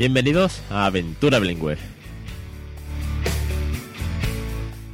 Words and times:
Bienvenidos 0.00 0.62
a 0.70 0.86
Aventura 0.86 1.38
Bilingüe, 1.40 1.76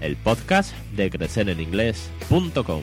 el 0.01 0.17
podcast 0.17 0.77
de 0.97 1.11
crecereninglés.com. 1.11 2.83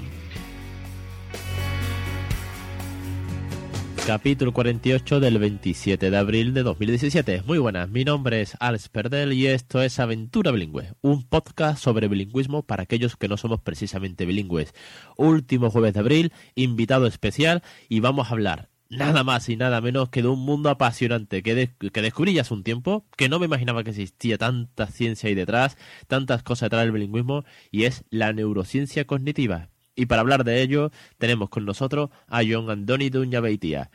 Capítulo 4.07 4.53
48 4.53 5.19
del 5.19 5.37
27 5.37 6.09
de 6.09 6.17
abril 6.17 6.53
de 6.53 6.63
2017. 6.63 7.43
Muy 7.45 7.57
buenas, 7.57 7.89
mi 7.89 8.05
nombre 8.05 8.39
es 8.39 8.55
Alex 8.61 8.87
Perdel 8.87 9.33
y 9.33 9.47
esto 9.47 9.81
es 9.81 9.99
Aventura 9.99 10.51
Bilingüe, 10.51 10.93
un 11.01 11.23
podcast 11.23 11.83
sobre 11.83 12.07
bilingüismo 12.07 12.63
para 12.63 12.83
aquellos 12.83 13.17
que 13.17 13.27
no 13.27 13.35
somos 13.35 13.59
precisamente 13.59 14.25
bilingües. 14.25 14.73
Último 15.17 15.69
jueves 15.69 15.93
de 15.93 15.99
abril, 15.99 16.31
invitado 16.55 17.05
especial 17.05 17.63
y 17.89 17.99
vamos 17.99 18.27
a 18.27 18.31
hablar 18.31 18.72
nada 18.97 19.23
más 19.23 19.49
y 19.49 19.55
nada 19.55 19.81
menos 19.81 20.09
que 20.09 20.21
de 20.21 20.27
un 20.27 20.39
mundo 20.39 20.69
apasionante 20.69 21.43
que, 21.43 21.71
que 21.91 22.01
descubrí 22.01 22.33
ya 22.33 22.41
hace 22.41 22.53
un 22.53 22.63
tiempo, 22.63 23.05
que 23.17 23.29
no 23.29 23.39
me 23.39 23.45
imaginaba 23.45 23.83
que 23.83 23.91
existía 23.91 24.37
tanta 24.37 24.87
ciencia 24.87 25.27
ahí 25.27 25.35
detrás, 25.35 25.77
tantas 26.07 26.43
cosas 26.43 26.67
detrás 26.67 26.83
del 26.83 26.91
bilingüismo, 26.91 27.45
y 27.71 27.85
es 27.85 28.03
la 28.09 28.33
neurociencia 28.33 29.05
cognitiva. 29.05 29.69
Y 29.95 30.07
para 30.07 30.21
hablar 30.21 30.43
de 30.43 30.61
ello, 30.61 30.91
tenemos 31.17 31.49
con 31.49 31.65
nosotros 31.65 32.09
a 32.27 32.41
John 32.47 32.69
Andoni 32.69 33.09
Duña 33.09 33.39
Beitia. 33.39 33.91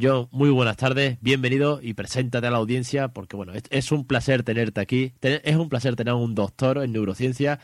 John, 0.00 0.28
muy 0.30 0.50
buenas 0.50 0.76
tardes, 0.76 1.18
bienvenido 1.20 1.80
y 1.82 1.94
preséntate 1.94 2.46
a 2.46 2.50
la 2.50 2.56
audiencia, 2.56 3.08
porque 3.08 3.36
bueno, 3.36 3.52
es, 3.70 3.92
un 3.92 4.06
placer 4.06 4.42
tenerte 4.42 4.80
aquí, 4.80 5.12
es 5.20 5.56
un 5.56 5.68
placer 5.68 5.94
tener 5.94 6.14
un 6.14 6.34
doctor 6.34 6.78
en 6.78 6.92
neurociencia. 6.92 7.60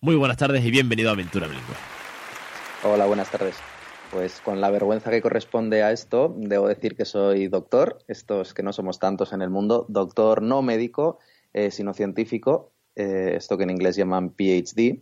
Muy 0.00 0.14
buenas 0.14 0.36
tardes 0.36 0.64
y 0.64 0.70
bienvenido 0.70 1.10
a 1.10 1.12
Aventura 1.12 1.46
Bilingüe. 1.46 1.74
Hola, 2.84 3.06
buenas 3.06 3.30
tardes. 3.30 3.56
Pues 4.10 4.40
con 4.40 4.60
la 4.60 4.70
vergüenza 4.70 5.10
que 5.10 5.22
corresponde 5.22 5.84
a 5.84 5.92
esto, 5.92 6.34
debo 6.36 6.66
decir 6.66 6.96
que 6.96 7.04
soy 7.04 7.46
doctor, 7.46 7.98
estos 8.08 8.54
que 8.54 8.64
no 8.64 8.72
somos 8.72 8.98
tantos 8.98 9.32
en 9.32 9.40
el 9.40 9.50
mundo, 9.50 9.86
doctor 9.88 10.42
no 10.42 10.62
médico, 10.62 11.20
eh, 11.52 11.70
sino 11.70 11.94
científico, 11.94 12.72
eh, 12.96 13.34
esto 13.36 13.56
que 13.56 13.62
en 13.62 13.70
inglés 13.70 13.94
llaman 13.94 14.30
PhD, 14.30 15.00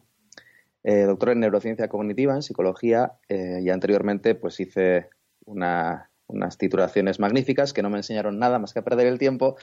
eh, 0.84 1.02
doctor 1.04 1.30
en 1.30 1.40
neurociencia 1.40 1.88
cognitiva, 1.88 2.34
en 2.34 2.42
psicología, 2.42 3.14
y 3.30 3.70
anteriormente 3.70 4.34
pues 4.34 4.60
hice 4.60 5.08
unas 5.46 6.58
titulaciones 6.58 7.18
magníficas 7.18 7.72
que 7.72 7.82
no 7.82 7.88
me 7.88 7.96
enseñaron 7.96 8.38
nada 8.38 8.58
más 8.58 8.74
que 8.74 8.80
a 8.80 8.84
perder 8.84 9.06
el 9.06 9.18
tiempo 9.18 9.56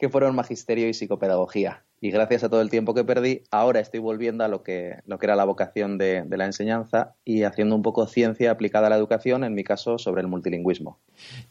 que 0.00 0.08
fueron 0.08 0.34
magisterio 0.34 0.88
y 0.88 0.94
psicopedagogía. 0.94 1.84
Y 2.00 2.10
gracias 2.10 2.42
a 2.42 2.48
todo 2.48 2.62
el 2.62 2.70
tiempo 2.70 2.94
que 2.94 3.04
perdí, 3.04 3.42
ahora 3.50 3.80
estoy 3.80 4.00
volviendo 4.00 4.42
a 4.42 4.48
lo 4.48 4.62
que, 4.62 4.96
lo 5.04 5.18
que 5.18 5.26
era 5.26 5.36
la 5.36 5.44
vocación 5.44 5.98
de, 5.98 6.24
la 6.30 6.46
enseñanza 6.46 7.14
y 7.22 7.42
haciendo 7.42 7.76
un 7.76 7.82
poco 7.82 8.06
ciencia 8.06 8.50
aplicada 8.50 8.86
a 8.86 8.90
la 8.90 8.96
educación, 8.96 9.44
en 9.44 9.54
mi 9.54 9.62
caso 9.62 9.98
sobre 9.98 10.22
el 10.22 10.28
multilingüismo. 10.28 10.98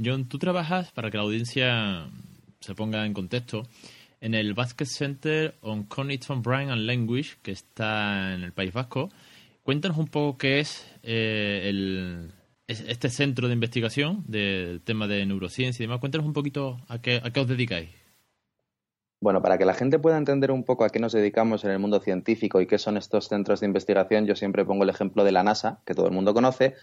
John, 0.04 0.28
tú 0.28 0.40
trabajas, 0.40 0.92
para 0.92 1.12
que 1.12 1.18
la 1.18 1.24
audiencia 1.24 2.10
se 2.60 2.74
ponga 2.74 3.06
en 3.06 3.14
contexto, 3.14 3.68
en 4.20 4.34
el 4.34 4.56
Basket 4.56 4.86
Center 4.86 5.56
on 5.62 5.84
Cognitive 5.84 6.40
Brain 6.42 6.72
and 6.72 6.88
Language, 6.88 7.38
que 7.44 7.52
está 7.52 8.34
en 8.34 8.42
el 8.42 8.52
País 8.52 8.74
Vasco. 8.74 9.10
Cuéntanos 9.62 10.00
un 10.00 10.08
poco 10.08 10.40
qué 10.40 10.60
es 10.60 10.92
eh, 11.04 11.68
el, 11.70 12.32
este 12.68 13.10
centro 13.10 13.48
de 13.48 13.54
investigación 13.54 14.24
del 14.28 14.82
tema 14.82 15.08
de 15.08 15.24
neurociencia 15.28 15.84
y 15.84 15.86
demás. 15.86 16.00
Cuéntanos 16.00 16.26
un 16.26 16.34
poquito 16.34 16.80
a 16.88 17.00
qué, 17.00 17.22
a 17.24 17.30
qué 17.30 17.40
os 17.40 17.48
dedicáis. 17.48 17.99
Bueno, 19.22 19.42
para 19.42 19.58
que 19.58 19.66
la 19.66 19.74
gente 19.74 20.00
pueda 20.00 20.18
entender 20.18 20.50
un 20.52 20.64
poco 20.64 20.86
a 20.86 20.90
qué 20.90 21.00
nos 21.00 21.12
dedicamos 21.12 21.66
en 21.66 21.72
el 21.72 21.80
mundo 21.80 22.00
científico 22.00 22.62
y 22.62 22.68
qué 22.68 22.78
son 22.78 22.96
estos 22.96 23.28
centros 23.28 23.60
de 23.60 23.66
investigación, 23.66 24.26
yo 24.26 24.36
siempre 24.36 24.64
pongo 24.64 24.84
el 24.84 24.90
ejemplo 24.90 25.26
de 25.26 25.34
la 25.34 25.44
NASA, 25.44 25.82
que 25.86 25.94
todo 25.94 26.06
el 26.06 26.14
mundo 26.14 26.34
conoce. 26.34 26.76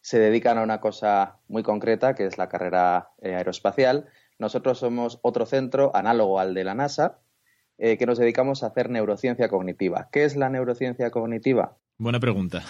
Se 0.00 0.20
dedican 0.20 0.56
a 0.58 0.62
una 0.62 0.80
cosa 0.80 1.38
muy 1.48 1.64
concreta, 1.64 2.14
que 2.14 2.26
es 2.26 2.38
la 2.38 2.48
carrera 2.48 3.10
eh, 3.22 3.34
aeroespacial. 3.34 4.06
Nosotros 4.38 4.78
somos 4.78 5.18
otro 5.22 5.46
centro 5.46 5.90
análogo 5.94 6.38
al 6.38 6.54
de 6.54 6.62
la 6.62 6.74
NASA, 6.74 7.18
eh, 7.76 7.98
que 7.98 8.06
nos 8.06 8.18
dedicamos 8.18 8.62
a 8.62 8.68
hacer 8.68 8.88
neurociencia 8.88 9.48
cognitiva. 9.48 10.08
¿Qué 10.12 10.24
es 10.24 10.36
la 10.36 10.48
neurociencia 10.48 11.10
cognitiva? 11.10 11.76
Buena 11.98 12.20
pregunta. 12.20 12.62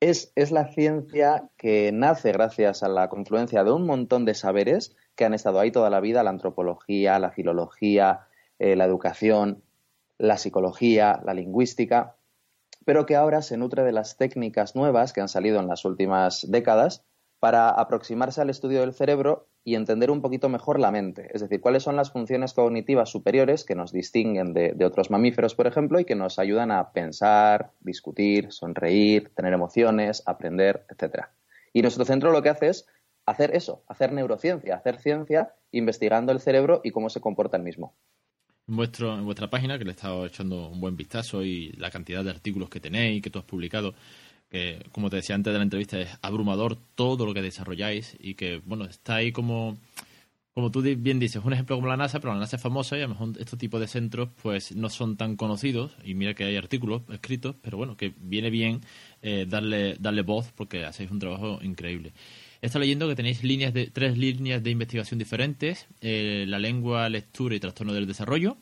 Es, 0.00 0.32
es, 0.36 0.52
la 0.52 0.72
ciencia 0.72 1.50
que 1.58 1.90
nace 1.92 2.32
gracias 2.32 2.82
a 2.82 2.88
la 2.88 3.08
confluencia 3.08 3.62
de 3.62 3.72
un 3.72 3.84
montón 3.84 4.24
de 4.24 4.34
saberes 4.34 4.96
que 5.16 5.24
han 5.24 5.34
estado 5.34 5.60
ahí 5.60 5.70
toda 5.70 5.90
la 5.90 6.00
vida, 6.00 6.22
la 6.22 6.30
antropología, 6.30 7.18
la 7.18 7.32
filología, 7.32 8.27
eh, 8.58 8.76
la 8.76 8.84
educación, 8.84 9.62
la 10.18 10.36
psicología, 10.36 11.20
la 11.24 11.34
lingüística, 11.34 12.16
pero 12.84 13.06
que 13.06 13.16
ahora 13.16 13.42
se 13.42 13.56
nutre 13.56 13.84
de 13.84 13.92
las 13.92 14.16
técnicas 14.16 14.74
nuevas 14.74 15.12
que 15.12 15.20
han 15.20 15.28
salido 15.28 15.60
en 15.60 15.68
las 15.68 15.84
últimas 15.84 16.50
décadas 16.50 17.04
para 17.38 17.70
aproximarse 17.70 18.40
al 18.40 18.50
estudio 18.50 18.80
del 18.80 18.94
cerebro 18.94 19.46
y 19.62 19.74
entender 19.74 20.10
un 20.10 20.22
poquito 20.22 20.48
mejor 20.48 20.80
la 20.80 20.90
mente, 20.90 21.28
es 21.32 21.42
decir, 21.42 21.60
cuáles 21.60 21.82
son 21.82 21.94
las 21.94 22.10
funciones 22.10 22.54
cognitivas 22.54 23.10
superiores 23.10 23.64
que 23.64 23.74
nos 23.74 23.92
distinguen 23.92 24.54
de, 24.54 24.72
de, 24.72 24.84
otros 24.84 25.10
mamíferos, 25.10 25.54
por 25.54 25.66
ejemplo, 25.66 26.00
y 26.00 26.04
que 26.04 26.14
nos 26.14 26.38
ayudan 26.38 26.70
a 26.70 26.90
pensar, 26.92 27.72
discutir, 27.80 28.50
sonreír, 28.50 29.30
tener 29.34 29.52
emociones, 29.52 30.22
aprender, 30.26 30.86
etc. 30.88 31.26
Y 31.72 31.82
nuestro 31.82 32.04
centro 32.06 32.32
lo 32.32 32.42
que 32.42 32.48
hace 32.48 32.68
es 32.68 32.86
hacer 33.26 33.54
eso, 33.54 33.84
hacer 33.86 34.12
neurociencia, 34.12 34.76
hacer 34.76 34.98
ciencia 34.98 35.54
investigando 35.70 36.32
el 36.32 36.40
cerebro 36.40 36.80
y 36.82 36.90
cómo 36.90 37.10
se 37.10 37.20
comporta 37.20 37.58
el 37.58 37.62
mismo 37.62 37.94
en, 38.68 38.76
vuestro, 38.76 39.18
en 39.18 39.24
vuestra 39.24 39.50
página, 39.50 39.78
que 39.78 39.84
le 39.84 39.90
he 39.90 39.94
estado 39.94 40.26
echando 40.26 40.68
un 40.68 40.80
buen 40.80 40.96
vistazo 40.96 41.42
y 41.42 41.72
la 41.72 41.90
cantidad 41.90 42.22
de 42.22 42.30
artículos 42.30 42.68
que 42.68 42.80
tenéis, 42.80 43.22
que 43.22 43.30
tú 43.30 43.38
has 43.38 43.44
publicado, 43.44 43.94
que 44.50 44.86
como 44.92 45.10
te 45.10 45.16
decía 45.16 45.34
antes 45.34 45.52
de 45.52 45.58
la 45.58 45.64
entrevista, 45.64 46.00
es 46.00 46.08
abrumador 46.22 46.76
todo 46.94 47.26
lo 47.26 47.34
que 47.34 47.42
desarrolláis 47.42 48.16
y 48.20 48.34
que, 48.34 48.60
bueno, 48.64 48.84
está 48.84 49.16
ahí 49.16 49.32
como, 49.32 49.78
como 50.54 50.70
tú 50.70 50.82
bien 50.82 51.18
dices, 51.18 51.42
un 51.44 51.52
ejemplo 51.52 51.76
como 51.76 51.88
la 51.88 51.96
NASA, 51.96 52.20
pero 52.20 52.32
la 52.34 52.40
NASA 52.40 52.56
es 52.56 52.62
famosa 52.62 52.96
y 52.96 53.00
a 53.00 53.04
lo 53.04 53.10
mejor 53.10 53.30
estos 53.38 53.58
tipos 53.58 53.80
de 53.80 53.86
centros 53.86 54.30
pues 54.42 54.74
no 54.74 54.90
son 54.90 55.16
tan 55.16 55.36
conocidos 55.36 55.96
y 56.04 56.14
mira 56.14 56.34
que 56.34 56.44
hay 56.44 56.56
artículos 56.56 57.02
escritos, 57.10 57.56
pero 57.62 57.76
bueno, 57.78 57.96
que 57.96 58.12
viene 58.18 58.50
bien 58.50 58.80
eh, 59.22 59.46
darle, 59.48 59.96
darle 59.98 60.22
voz 60.22 60.52
porque 60.54 60.84
hacéis 60.84 61.10
un 61.10 61.18
trabajo 61.18 61.58
increíble. 61.62 62.12
Estado 62.60 62.80
leyendo 62.80 63.08
que 63.08 63.14
tenéis 63.14 63.44
líneas 63.44 63.72
de, 63.72 63.86
tres 63.86 64.18
líneas 64.18 64.62
de 64.62 64.70
investigación 64.70 65.18
diferentes, 65.18 65.86
eh, 66.00 66.44
la 66.48 66.58
lengua, 66.58 67.08
lectura 67.08 67.54
y 67.54 67.60
trastorno 67.60 67.92
del 67.92 68.06
desarrollo. 68.06 68.56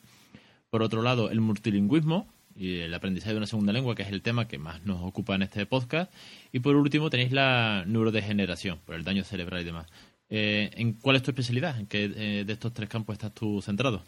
Por 0.71 0.83
otro 0.83 1.03
lado, 1.03 1.31
el 1.31 1.41
multilingüismo 1.41 2.29
y 2.55 2.81
el 2.81 2.93
aprendizaje 2.93 3.33
de 3.33 3.39
una 3.39 3.47
segunda 3.47 3.73
lengua, 3.73 3.95
que 3.95 4.03
es 4.03 4.09
el 4.09 4.23
tema 4.23 4.49
que 4.49 4.59
más 4.59 4.85
nos 4.85 5.03
ocupa 5.03 5.35
en 5.35 5.43
este 5.43 5.65
podcast. 5.67 6.13
Y 6.53 6.61
por 6.61 6.77
último, 6.77 7.09
tenéis 7.11 7.33
la 7.33 7.85
neurodegeneración, 7.87 8.81
por 8.85 8.95
el 8.95 9.05
daño 9.05 9.25
cerebral 9.25 9.63
y 9.63 9.65
demás. 9.65 9.87
Eh, 10.29 10.71
¿en 10.75 10.95
¿Cuál 10.95 11.17
es 11.17 11.23
tu 11.23 11.31
especialidad? 11.31 11.79
¿En 11.79 11.87
qué 11.87 12.05
eh, 12.05 12.45
de 12.45 12.53
estos 12.53 12.73
tres 12.75 12.89
campos 12.89 13.15
estás 13.15 13.33
tú 13.33 13.63
centrado? 13.63 14.03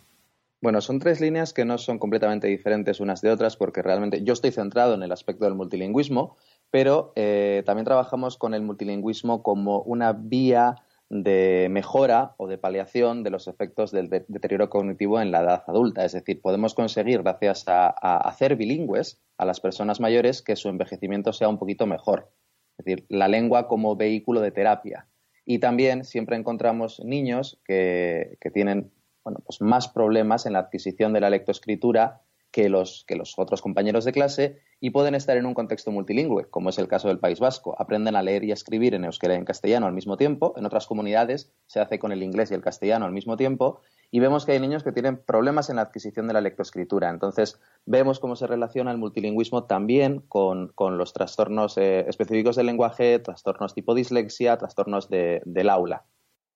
Bueno, 0.60 0.80
son 0.80 0.98
tres 0.98 1.20
líneas 1.20 1.52
que 1.52 1.64
no 1.64 1.78
son 1.78 1.98
completamente 2.00 2.48
diferentes 2.48 2.98
unas 2.98 3.20
de 3.20 3.30
otras 3.30 3.56
porque 3.56 3.80
realmente 3.80 4.24
yo 4.24 4.32
estoy 4.32 4.50
centrado 4.50 4.94
en 4.94 5.04
el 5.04 5.12
aspecto 5.12 5.44
del 5.44 5.54
multilingüismo, 5.54 6.36
pero 6.70 7.12
eh, 7.16 7.62
también 7.64 7.84
trabajamos 7.84 8.36
con 8.36 8.54
el 8.54 8.62
multilingüismo 8.62 9.42
como 9.42 9.80
una 9.82 10.12
vía 10.12 10.76
de 11.10 11.68
mejora 11.70 12.34
o 12.36 12.48
de 12.48 12.58
paliación 12.58 13.22
de 13.22 13.30
los 13.30 13.48
efectos 13.48 13.90
del 13.92 14.10
deterioro 14.10 14.68
cognitivo 14.68 15.20
en 15.20 15.30
la 15.30 15.40
edad 15.40 15.64
adulta. 15.66 16.04
Es 16.04 16.12
decir, 16.12 16.42
podemos 16.42 16.74
conseguir, 16.74 17.22
gracias 17.22 17.64
a, 17.66 17.88
hacer 18.18 18.56
bilingües 18.56 19.18
a 19.38 19.46
las 19.46 19.60
personas 19.60 20.00
mayores, 20.00 20.42
que 20.42 20.56
su 20.56 20.68
envejecimiento 20.68 21.32
sea 21.32 21.48
un 21.48 21.58
poquito 21.58 21.86
mejor. 21.86 22.30
Es 22.76 22.84
decir, 22.84 23.06
la 23.08 23.28
lengua 23.28 23.68
como 23.68 23.96
vehículo 23.96 24.40
de 24.40 24.50
terapia. 24.50 25.08
Y 25.46 25.60
también 25.60 26.04
siempre 26.04 26.36
encontramos 26.36 27.00
niños 27.02 27.58
que, 27.64 28.36
que 28.40 28.50
tienen 28.50 28.92
bueno, 29.24 29.40
pues 29.44 29.62
más 29.62 29.88
problemas 29.88 30.44
en 30.44 30.52
la 30.52 30.60
adquisición 30.60 31.14
de 31.14 31.20
la 31.20 31.30
lectoescritura 31.30 32.22
que 32.50 32.68
los, 32.68 33.04
que 33.06 33.16
los 33.16 33.38
otros 33.38 33.60
compañeros 33.60 34.04
de 34.04 34.12
clase 34.12 34.58
y 34.80 34.90
pueden 34.90 35.14
estar 35.14 35.36
en 35.36 35.46
un 35.46 35.54
contexto 35.54 35.90
multilingüe, 35.90 36.48
como 36.48 36.70
es 36.70 36.78
el 36.78 36.88
caso 36.88 37.08
del 37.08 37.18
País 37.18 37.40
Vasco. 37.40 37.74
Aprenden 37.78 38.16
a 38.16 38.22
leer 38.22 38.44
y 38.44 38.52
a 38.52 38.54
escribir 38.54 38.94
en 38.94 39.04
euskera 39.04 39.34
y 39.34 39.36
en 39.36 39.44
castellano 39.44 39.86
al 39.86 39.92
mismo 39.92 40.16
tiempo. 40.16 40.54
En 40.56 40.64
otras 40.64 40.86
comunidades 40.86 41.52
se 41.66 41.80
hace 41.80 41.98
con 41.98 42.12
el 42.12 42.22
inglés 42.22 42.50
y 42.50 42.54
el 42.54 42.62
castellano 42.62 43.04
al 43.04 43.12
mismo 43.12 43.36
tiempo. 43.36 43.80
Y 44.10 44.20
vemos 44.20 44.46
que 44.46 44.52
hay 44.52 44.60
niños 44.60 44.82
que 44.82 44.92
tienen 44.92 45.18
problemas 45.18 45.68
en 45.68 45.76
la 45.76 45.82
adquisición 45.82 46.28
de 46.28 46.32
la 46.32 46.40
lectoescritura. 46.40 47.10
Entonces, 47.10 47.60
vemos 47.84 48.20
cómo 48.20 48.36
se 48.36 48.46
relaciona 48.46 48.92
el 48.92 48.98
multilingüismo 48.98 49.64
también 49.64 50.20
con, 50.28 50.72
los 50.78 51.12
trastornos 51.12 51.76
eh, 51.76 52.06
específicos 52.08 52.56
del 52.56 52.66
lenguaje, 52.66 53.18
trastornos 53.18 53.74
tipo 53.74 53.94
dislexia, 53.94 54.56
trastornos 54.56 55.10
del 55.10 55.68
aula. 55.68 56.04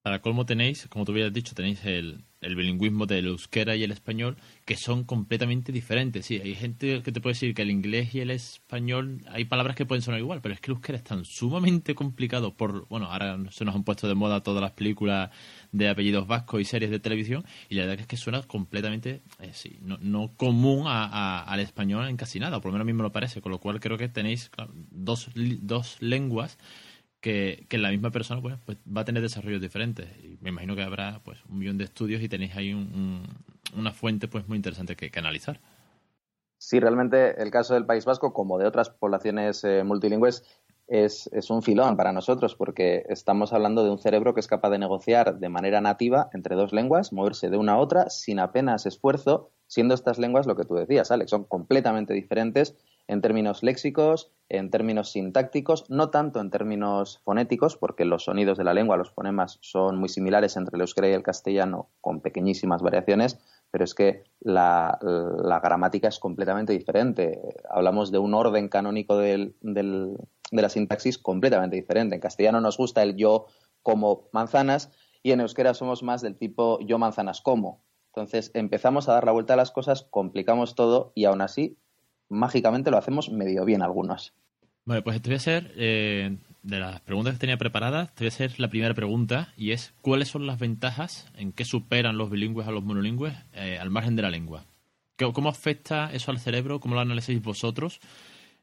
Para 0.03 0.21
colmo 0.21 0.47
tenéis, 0.47 0.89
como 0.89 1.05
tú 1.05 1.13
habías 1.13 1.33
dicho, 1.33 1.55
tenéis 1.55 1.85
el, 1.85 2.25
el 2.43 2.57
bilingüismo 2.57 3.07
del 3.07 3.29
euskera 3.29 3.77
y 3.77 3.85
el 3.85 3.93
español, 3.93 4.37
que 4.65 4.77
son 4.77 5.05
completamente 5.05 5.73
diferentes. 5.73 6.27
Sí, 6.27 6.41
hay 6.43 6.55
gente 6.55 7.03
que 7.03 7.13
te 7.13 7.21
puede 7.21 7.35
decir 7.35 7.55
que 7.55 7.63
el 7.63 7.71
inglés 7.71 8.15
y 8.15 8.21
el 8.21 8.31
español, 8.31 9.23
hay 9.29 9.45
palabras 9.45 9.77
que 9.77 9.87
pueden 9.87 10.03
sonar 10.03 10.21
igual, 10.21 10.41
pero 10.43 10.55
es 10.55 10.61
que 10.61 10.71
el 10.71 10.77
euskera 10.77 10.99
es 10.99 11.05
tan 11.05 11.25
sumamente 11.25 11.95
complicado 11.95 12.55
por, 12.55 12.87
bueno, 12.89 13.07
ahora 13.07 13.39
se 13.51 13.65
nos 13.65 13.75
han 13.75 13.85
puesto 13.85 14.09
de 14.09 14.15
moda 14.15 14.43
todas 14.43 14.61
las 14.61 14.73
películas 14.73 15.31
de 15.71 15.89
apellidos 15.89 16.27
vascos 16.27 16.61
y 16.61 16.65
series 16.65 16.91
de 16.91 16.99
televisión, 16.99 17.45
y 17.69 17.77
la 17.77 17.83
verdad 17.83 18.01
es 18.01 18.07
que 18.07 18.17
suena 18.17 18.43
completamente, 18.43 19.23
eh, 19.41 19.51
sí, 19.53 19.79
no, 19.81 19.99
no 20.01 20.33
común 20.37 20.87
al 20.87 21.61
español 21.61 22.09
en 22.09 22.17
casi 22.17 22.41
nada, 22.41 22.61
por 22.61 22.67
lo 22.67 22.73
menos 22.73 22.85
a 22.85 22.87
mí 22.87 22.93
me 22.93 23.03
lo 23.03 23.13
parece, 23.13 23.41
con 23.41 23.53
lo 23.53 23.59
cual 23.59 23.81
creo 23.81 23.97
que 23.97 24.09
tenéis 24.09 24.51
dos, 24.91 25.31
dos 25.35 25.97
lenguas 26.01 26.59
que, 27.23 27.67
que 27.69 27.79
la 27.79 27.91
misma 27.91 28.11
persona 28.11 28.43
pues, 28.43 28.57
pues, 28.67 28.77
va 28.85 29.03
a 29.03 29.05
tener 29.05 29.23
desarrollos 29.23 29.63
diferentes. 29.63 30.09
Y 30.23 30.37
me 30.43 30.51
imagino 30.51 30.77
que 30.77 30.83
habrá 30.83 31.21
pues 31.25 31.39
un 31.49 31.61
millón 31.61 31.79
de 31.79 31.85
estudios 31.85 32.21
y 32.21 32.29
tenéis 32.29 32.55
ahí 32.57 32.75
una 33.75 33.93
fuente 33.93 34.29
pues 34.29 34.47
muy 34.49 34.57
interesante 34.57 34.97
que, 34.97 35.11
analizar. 35.19 35.61
Sí, 36.59 36.81
realmente 36.81 37.41
el 37.41 37.51
caso 37.51 37.75
del 37.75 37.87
País 37.87 38.05
Vasco, 38.05 38.33
como 38.33 38.59
de 38.59 38.67
otras 38.67 38.91
poblaciones 38.91 39.63
eh, 39.65 39.85
multilingües, 39.85 40.45
es, 40.89 41.31
es, 41.33 41.49
un 41.49 41.63
filón 41.63 41.97
para 41.97 42.13
nosotros 42.13 42.57
porque 42.57 43.05
estamos 43.09 43.53
hablando 43.53 43.85
de 43.85 43.91
un 43.91 43.99
cerebro 43.99 44.35
que 44.35 44.41
es 44.41 44.49
capaz 44.49 44.71
de 44.71 44.79
negociar 44.79 45.39
de 45.39 45.49
manera 45.49 45.81
nativa 45.81 46.29
entre 46.33 46.57
dos 46.57 46.73
lenguas, 46.73 47.13
moverse 47.13 47.51
de 47.51 47.57
una 47.57 47.75
a 47.75 47.79
otra 47.79 48.11
sin 48.11 48.41
apenas 48.41 48.85
esfuerzo, 48.85 49.51
siendo 49.69 49.95
estas 49.95 50.19
lenguas 50.19 50.47
lo 50.47 50.57
que 50.57 50.65
tú 50.65 50.75
decías, 50.75 51.13
Alex, 51.13 51.31
son 51.31 51.45
completamente 51.45 52.15
diferentes 52.15 52.77
en 53.09 53.21
términos 53.21 53.63
léxicos, 53.63 54.31
en 54.49 54.71
términos 54.71 55.13
sintácticos, 55.13 55.89
no 55.91 56.11
tanto 56.11 56.41
en 56.41 56.51
términos 56.51 57.21
fonéticos, 57.25 57.77
porque 57.77 58.05
los 58.05 58.25
sonidos 58.25 58.59
de 58.59 58.65
la 58.65 58.75
lengua, 58.75 58.97
los 58.97 59.11
fonemas, 59.11 59.59
son 59.63 59.97
muy 59.97 60.09
similares 60.09 60.57
entre 60.57 60.77
el 60.77 60.83
euskera 60.83 61.09
y 61.09 61.13
el 61.13 61.23
castellano, 61.23 61.89
con 62.01 62.21
pequeñísimas 62.21 62.83
variaciones, 62.83 63.39
pero 63.71 63.85
es 63.85 63.95
que 63.95 64.25
la, 64.41 64.99
gramática 65.63 66.09
es 66.09 66.19
completamente 66.19 66.75
diferente. 66.75 67.41
Hablamos 67.71 68.13
de 68.13 68.19
un 68.19 68.35
orden 68.35 68.69
canónico 68.69 69.17
de 69.17 69.53
la 69.63 70.69
sintaxis 70.69 71.19
completamente 71.19 71.77
diferente. 71.77 72.15
En 72.15 72.21
castellano 72.21 72.61
nos 72.61 72.77
gusta 72.77 73.03
el 73.03 73.17
yo 73.17 73.47
como 73.83 74.29
manzanas 74.33 74.91
y 75.23 75.33
en 75.33 75.41
euskera 75.41 75.73
somos 75.75 76.03
más 76.03 76.21
del 76.21 76.37
tipo 76.37 76.79
yo 76.81 76.99
manzanas 76.99 77.41
como. 77.41 77.83
Entonces 78.09 78.51
empezamos 78.53 79.09
a 79.09 79.15
dar 79.15 79.25
la 79.25 79.33
vuelta 79.33 79.55
a 79.55 79.57
las 79.57 79.71
cosas, 79.71 80.03
complicamos 80.11 80.75
todo 80.75 81.13
y 81.15 81.25
aún 81.25 81.41
así 81.41 81.79
mágicamente 82.33 82.91
lo 82.91 82.99
hacemos 82.99 83.31
medio 83.31 83.65
bien 83.65 83.83
algunos. 83.83 84.35
Bueno, 84.85 85.05
pues 85.05 85.23
te 85.23 85.29
voy 85.29 85.37
a 85.37 85.41
ser, 85.41 85.73
eh, 85.77 86.39
de 86.63 86.79
las 86.81 87.01
preguntas 87.03 87.35
que 87.35 87.41
tenía 87.41 87.57
preparadas, 87.57 88.13
te 88.15 88.25
voy 88.25 88.27
a 88.27 88.35
hacer 88.35 88.59
la 88.59 88.69
primera 88.69 88.95
pregunta 88.95 89.53
y 89.57 89.71
es 89.71 89.95
¿cuáles 90.01 90.29
son 90.29 90.47
las 90.47 90.59
ventajas 90.59 91.31
en 91.37 91.53
qué 91.53 91.65
superan 91.65 92.19
los 92.19 92.31
bilingües 92.31 92.67
a 92.67 92.73
los 92.73 92.83
monolingües 92.83 93.35
eh, 93.53 93.79
al 93.81 93.91
margen 93.91 94.17
de 94.17 94.23
la 94.23 94.31
lengua? 94.31 94.65
¿Cómo 95.35 95.49
afecta 95.49 96.13
eso 96.13 96.33
al 96.33 96.41
cerebro? 96.41 96.81
¿Cómo 96.81 96.97
lo 96.97 97.01
analizáis 97.01 97.41
vosotros? 97.41 98.01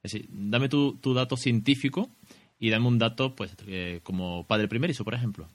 Es 0.04 0.12
decir, 0.12 0.28
dame 0.30 0.68
tu, 0.68 1.00
dato 1.14 1.38
científico 1.38 2.10
y 2.58 2.70
dame 2.70 2.88
un 2.88 3.00
dato 3.00 3.34
pues 3.34 3.56
eh, 3.66 4.02
como 4.04 4.46
padre 4.46 4.68
primerizo, 4.68 5.06
por 5.06 5.14
ejemplo. 5.14 5.48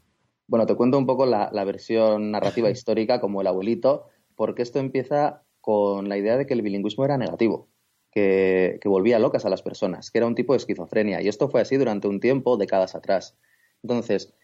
Bueno, 0.47 0.65
te 0.65 0.75
cuento 0.75 0.97
un 0.97 1.05
poco 1.05 1.27
la, 1.27 1.51
la 1.53 1.65
versión 1.65 2.31
narrativa 2.31 2.71
histórica 2.71 3.21
como 3.21 3.43
el 3.43 3.49
abuelito, 3.49 4.07
porque 4.35 4.63
esto 4.63 4.79
empieza 4.79 5.43
con 5.61 6.09
la 6.09 6.17
idea 6.17 6.39
de 6.39 6.47
que 6.47 6.55
el 6.55 6.63
bilingüismo 6.63 7.05
era 7.05 7.19
negativo 7.19 7.69
que, 8.15 8.81
volvía 8.85 9.19
locas 9.19 9.45
a 9.45 9.51
las 9.51 9.63
personas, 9.63 10.11
que 10.11 10.19
era 10.19 10.27
un 10.27 10.35
tipo 10.35 10.53
de 10.53 10.59
esquizofrenia. 10.59 11.21
Y 11.21 11.29
esto 11.29 11.49
fue 11.49 11.61
así 11.61 11.77
durante 11.77 12.09
un 12.09 12.21
tiempo, 12.21 12.57
décadas 12.57 12.95
atrás. 12.95 13.37
Entonces, 13.83 14.35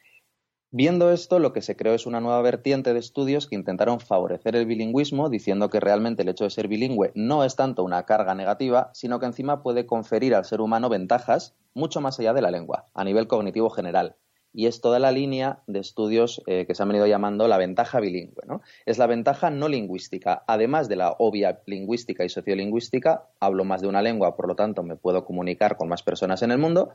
Viendo 0.73 1.11
esto, 1.11 1.41
lo 1.41 1.53
que 1.53 1.63
se 1.63 1.75
creó 1.75 1.95
es 1.95 2.07
una 2.07 2.21
nueva 2.21 2.41
vertiente 2.43 2.93
de 2.93 3.01
estudios 3.01 3.49
que 3.49 3.57
intentaron 3.57 3.99
favorecer 3.99 4.55
el 4.55 4.67
bilingüismo, 4.67 5.29
diciendo 5.29 5.69
que 5.69 5.81
realmente 5.81 6.23
el 6.23 6.29
hecho 6.29 6.45
de 6.45 6.51
ser 6.51 6.69
bilingüe 6.69 7.11
no 7.17 7.43
es 7.43 7.57
tanto 7.57 7.83
una 7.83 8.05
carga 8.05 8.37
negativa, 8.37 8.89
sino 8.95 9.19
que 9.19 9.27
encima 9.27 9.65
puede 9.65 9.85
conferir 9.85 10.33
al 10.33 10.45
ser 10.45 10.61
humano 10.61 10.89
ventajas 10.89 11.57
mucho 11.75 12.01
más 12.01 12.21
allá 12.21 12.35
de 12.35 12.43
la 12.43 12.53
lengua, 12.53 12.87
a 12.95 13.03
nivel 13.03 13.27
cognitivo 13.27 13.69
general 13.69 14.15
y 14.53 14.67
es 14.67 14.81
toda 14.81 14.99
la 14.99 15.13
línea 15.13 15.63
de 15.67 15.79
estudios 15.79 16.43
eh, 16.47 16.67
que 16.67 16.75
se 16.75 16.83
han 16.83 16.89
venido 16.89 17.07
llamando 17.07 17.47
la 17.47 17.59
ventaja 17.59 18.01
bilingüe. 18.01 18.45
¿no? 18.47 18.63
Es 18.85 18.99
la 18.99 19.07
ventaja 19.07 19.51
no 19.51 19.69
lingüística. 19.69 20.43
Además 20.47 20.89
de 20.89 20.97
la 20.97 21.13
obvia 21.19 21.63
lingüística 21.67 22.25
y 22.25 22.29
sociolingüística, 22.29 23.29
hablo 23.39 23.65
más 23.65 23.81
de 23.81 23.89
una 23.89 24.03
lengua, 24.03 24.37
por 24.37 24.49
lo 24.49 24.57
tanto 24.57 24.83
me 24.83 24.97
puedo 24.97 25.25
comunicar 25.25 25.77
con 25.77 25.89
más 25.89 26.03
personas 26.03 26.43
en 26.43 26.51
el 26.51 26.59
mundo. 26.59 26.95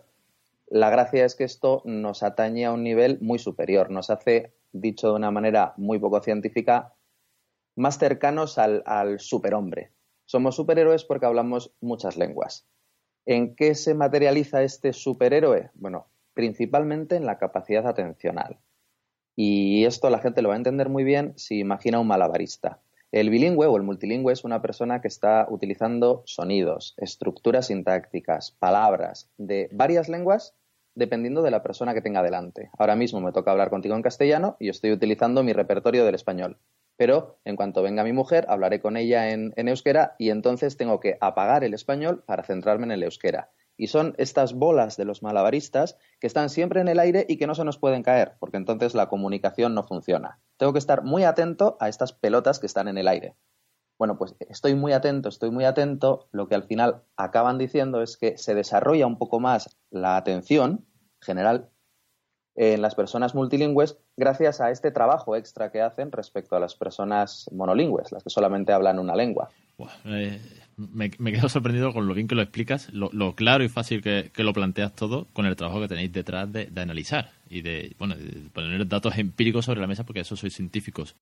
La 0.67 0.89
gracia 0.89 1.25
es 1.25 1.35
que 1.35 1.43
esto 1.43 1.81
nos 1.85 2.23
atañe 2.23 2.65
a 2.65 2.71
un 2.71 2.83
nivel 2.83 3.19
muy 3.21 3.39
superior, 3.39 3.89
nos 3.91 4.09
hace, 4.09 4.53
dicho 4.71 5.09
de 5.09 5.13
una 5.13 5.31
manera 5.31 5.73
muy 5.77 5.99
poco 5.99 6.21
científica, 6.21 6.93
más 7.75 7.97
cercanos 7.97 8.57
al, 8.57 8.83
al 8.85 9.19
superhombre. 9.19 9.91
Somos 10.25 10.55
superhéroes 10.55 11.05
porque 11.05 11.27
hablamos 11.27 11.71
muchas 11.81 12.17
lenguas. 12.17 12.67
¿En 13.25 13.55
qué 13.55 13.75
se 13.75 13.93
materializa 13.93 14.63
este 14.63 14.91
superhéroe? 14.91 15.69
Bueno, 15.75 16.07
principalmente 16.35 17.15
en 17.15 17.25
la 17.25 17.39
capacidad 17.39 17.87
atencional. 17.87 18.59
Y 19.35 19.85
esto 19.85 20.09
la 20.11 20.19
gente 20.19 20.43
lo 20.43 20.49
va 20.49 20.55
a 20.55 20.57
entender 20.57 20.89
muy 20.89 21.03
bien 21.03 21.33
si 21.37 21.59
imagina 21.59 21.99
un 21.99 22.07
malabarista. 22.07 22.79
El 23.11 23.29
bilingüe 23.29 23.65
o 23.65 23.77
el 23.77 23.83
multilingüe 23.83 24.33
es 24.33 24.43
una 24.43 24.61
persona 24.61 25.01
que 25.01 25.07
está 25.07 25.47
utilizando 25.49 26.21
sonidos, 26.25 26.93
estructuras 26.97 27.67
sintácticas, 27.67 28.51
palabras 28.51 29.29
de 29.37 29.69
varias 29.71 30.09
lenguas 30.09 30.53
dependiendo 30.95 31.41
de 31.41 31.51
la 31.51 31.63
persona 31.63 31.93
que 31.93 32.01
tenga 32.01 32.23
delante. 32.23 32.69
Ahora 32.77 32.95
mismo 32.95 33.19
me 33.19 33.33
toca 33.33 33.51
hablar 33.51 33.69
contigo 33.69 33.95
en 33.95 34.01
castellano 34.01 34.55
y 34.59 34.69
estoy 34.69 34.91
utilizando 34.91 35.43
mi 35.43 35.53
repertorio 35.53 36.05
del 36.05 36.15
español. 36.15 36.57
Pero 36.97 37.39
en 37.43 37.57
cuanto 37.57 37.83
venga 37.83 38.05
mi 38.05 38.13
mujer, 38.13 38.45
hablaré 38.47 38.79
con 38.79 38.95
ella 38.95 39.31
en, 39.31 39.53
en 39.57 39.67
euskera 39.67 40.15
y 40.17 40.29
entonces 40.29 40.77
tengo 40.77 41.01
que 41.01 41.17
apagar 41.19 41.65
el 41.65 41.73
español 41.73 42.23
para 42.25 42.43
centrarme 42.43 42.85
en 42.85 42.91
el 42.91 43.03
euskera 43.03 43.49
y 43.77 43.87
son 43.87 44.15
estas 44.17 44.53
bolas 44.53 44.97
de 44.97 45.05
los 45.05 45.23
malabaristas 45.23 45.97
que 46.19 46.27
están 46.27 46.49
siempre 46.49 46.81
en 46.81 46.87
el 46.87 46.99
aire 46.99 47.25
y 47.27 47.37
que 47.37 47.47
no 47.47 47.55
se 47.55 47.65
nos 47.65 47.77
pueden 47.77 48.03
caer, 48.03 48.35
porque 48.39 48.57
entonces 48.57 48.95
la 48.95 49.09
comunicación 49.09 49.75
no 49.75 49.83
funciona. 49.83 50.39
Tengo 50.57 50.73
que 50.73 50.79
estar 50.79 51.03
muy 51.03 51.23
atento 51.23 51.77
a 51.79 51.89
estas 51.89 52.13
pelotas 52.13 52.59
que 52.59 52.67
están 52.67 52.87
en 52.87 52.97
el 52.97 53.07
aire. 53.07 53.35
Bueno, 53.97 54.17
pues 54.17 54.35
estoy 54.39 54.75
muy 54.75 54.91
atento, 54.91 55.29
estoy 55.29 55.51
muy 55.51 55.63
atento. 55.63 56.27
Lo 56.31 56.47
que 56.47 56.55
al 56.55 56.63
final 56.63 57.03
acaban 57.15 57.57
diciendo 57.57 58.01
es 58.01 58.17
que 58.17 58.37
se 58.37 58.53
desarrolla 58.53 59.07
un 59.07 59.17
poco 59.17 59.39
más 59.39 59.77
la 59.89 60.17
atención 60.17 60.85
general 61.21 61.69
en 62.55 62.81
las 62.81 62.95
personas 62.95 63.35
multilingües 63.35 63.97
gracias 64.15 64.61
a 64.61 64.71
este 64.71 64.91
trabajo 64.91 65.35
extra 65.35 65.71
que 65.71 65.81
hacen 65.81 66.11
respecto 66.11 66.55
a 66.55 66.59
las 66.59 66.75
personas 66.75 67.49
monolingües, 67.53 68.11
las 68.11 68.23
que 68.23 68.29
solamente 68.29 68.71
hablan 68.73 68.99
una 68.99 69.15
lengua. 69.15 69.49
Eh, 70.05 70.39
me, 70.77 71.09
quedo 71.09 71.49
sorprendido 71.49 71.93
con 71.93 72.07
lo 72.07 72.13
bien 72.13 72.27
que 72.27 72.35
lo 72.35 72.41
explicas, 72.41 72.91
lo, 72.93 73.35
claro 73.35 73.63
y 73.63 73.69
fácil 73.69 74.01
que, 74.01 74.31
lo 74.37 74.53
planteas 74.53 74.93
todo 74.93 75.27
con 75.33 75.45
el 75.45 75.55
trabajo 75.55 75.81
que 75.81 75.87
tenéis 75.87 76.11
detrás 76.11 76.51
de, 76.51 76.69
analizar 76.75 77.31
y 77.49 77.61
de, 77.61 77.95
bueno, 77.97 78.15
poner 78.53 78.87
datos 78.87 79.17
empíricos 79.17 79.65
sobre 79.65 79.81
la 79.81 79.87
mesa 79.87 80.03
porque 80.03 80.21
eso 80.21 80.35
sois 80.35 80.53
científicos. 80.53 81.15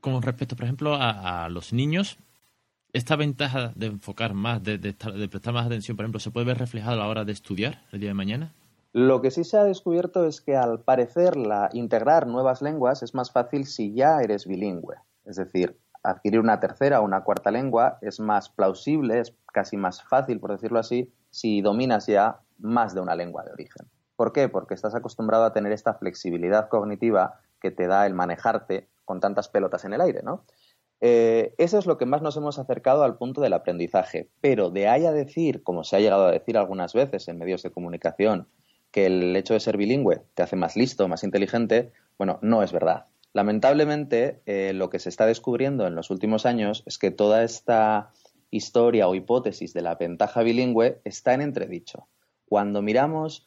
Con 0.00 0.20
respecto, 0.22 0.56
por 0.56 0.64
ejemplo, 0.64 0.96
a, 0.98 1.48
los 1.50 1.72
niños, 1.72 2.16
esta 2.92 3.16
ventaja 3.16 3.72
de 3.74 3.86
enfocar 3.86 4.34
más, 4.34 4.62
de, 4.62 4.78
de, 4.78 4.94
prestar 5.28 5.52
más 5.52 5.66
atención, 5.66 5.96
por 5.96 6.04
ejemplo, 6.04 6.20
¿se 6.20 6.30
puede 6.30 6.46
ver 6.46 6.58
reflejada 6.58 6.94
a 6.94 6.98
la 6.98 7.08
hora 7.08 7.24
de 7.24 7.32
estudiar 7.32 7.82
el 7.92 8.00
día 8.00 8.10
de 8.10 8.14
mañana? 8.14 8.54
Lo 8.92 9.20
que 9.20 9.30
sí 9.30 9.44
se 9.44 9.56
ha 9.56 9.64
descubierto 9.64 10.26
es 10.26 10.40
que 10.40 10.56
al 10.56 10.80
parecer 10.80 11.36
la 11.36 11.70
integrar 11.72 12.26
nuevas 12.26 12.60
lenguas 12.60 13.02
es 13.04 13.14
más 13.14 13.30
fácil 13.30 13.66
si 13.66 13.94
ya 13.94 14.20
eres 14.20 14.46
bilingüe. 14.46 14.96
Es 15.24 15.36
decir, 15.36 15.78
adquirir 16.02 16.40
una 16.40 16.60
tercera 16.60 17.00
o 17.00 17.04
una 17.04 17.22
cuarta 17.22 17.50
lengua 17.50 17.98
es 18.00 18.20
más 18.20 18.48
plausible, 18.48 19.20
es 19.20 19.34
casi 19.52 19.76
más 19.76 20.02
fácil, 20.02 20.40
por 20.40 20.52
decirlo 20.52 20.78
así, 20.78 21.12
si 21.30 21.60
dominas 21.60 22.06
ya 22.06 22.40
más 22.58 22.94
de 22.94 23.00
una 23.00 23.14
lengua 23.14 23.44
de 23.44 23.52
origen. 23.52 23.86
¿Por 24.16 24.32
qué? 24.32 24.48
Porque 24.48 24.74
estás 24.74 24.94
acostumbrado 24.94 25.44
a 25.44 25.52
tener 25.52 25.72
esta 25.72 25.94
flexibilidad 25.94 26.68
cognitiva 26.68 27.40
que 27.60 27.70
te 27.70 27.86
da 27.86 28.06
el 28.06 28.14
manejarte 28.14 28.88
con 29.04 29.20
tantas 29.20 29.48
pelotas 29.48 29.84
en 29.84 29.94
el 29.94 30.00
aire, 30.00 30.22
¿no? 30.22 30.44
Eh, 31.00 31.54
eso 31.56 31.78
es 31.78 31.86
lo 31.86 31.96
que 31.96 32.04
más 32.04 32.20
nos 32.20 32.36
hemos 32.36 32.58
acercado 32.58 33.02
al 33.02 33.16
punto 33.16 33.40
del 33.40 33.54
aprendizaje. 33.54 34.28
Pero 34.40 34.70
de 34.70 34.88
ahí 34.88 35.06
a 35.06 35.12
decir, 35.12 35.62
como 35.62 35.84
se 35.84 35.96
ha 35.96 36.00
llegado 36.00 36.26
a 36.26 36.32
decir 36.32 36.58
algunas 36.58 36.92
veces 36.92 37.28
en 37.28 37.38
medios 37.38 37.62
de 37.62 37.70
comunicación, 37.70 38.48
que 38.90 39.06
el 39.06 39.34
hecho 39.36 39.54
de 39.54 39.60
ser 39.60 39.76
bilingüe 39.76 40.22
te 40.34 40.42
hace 40.42 40.56
más 40.56 40.76
listo, 40.76 41.08
más 41.08 41.24
inteligente, 41.24 41.92
bueno, 42.18 42.38
no 42.42 42.62
es 42.62 42.72
verdad. 42.72 43.06
Lamentablemente, 43.32 44.42
eh, 44.46 44.72
lo 44.74 44.90
que 44.90 44.98
se 44.98 45.08
está 45.08 45.26
descubriendo 45.26 45.86
en 45.86 45.94
los 45.94 46.10
últimos 46.10 46.46
años 46.46 46.82
es 46.86 46.98
que 46.98 47.10
toda 47.10 47.44
esta 47.44 48.10
historia 48.50 49.06
o 49.06 49.14
hipótesis 49.14 49.72
de 49.72 49.82
la 49.82 49.94
ventaja 49.94 50.42
bilingüe 50.42 51.00
está 51.04 51.34
en 51.34 51.42
entredicho. 51.42 52.08
Cuando 52.46 52.82
miramos 52.82 53.46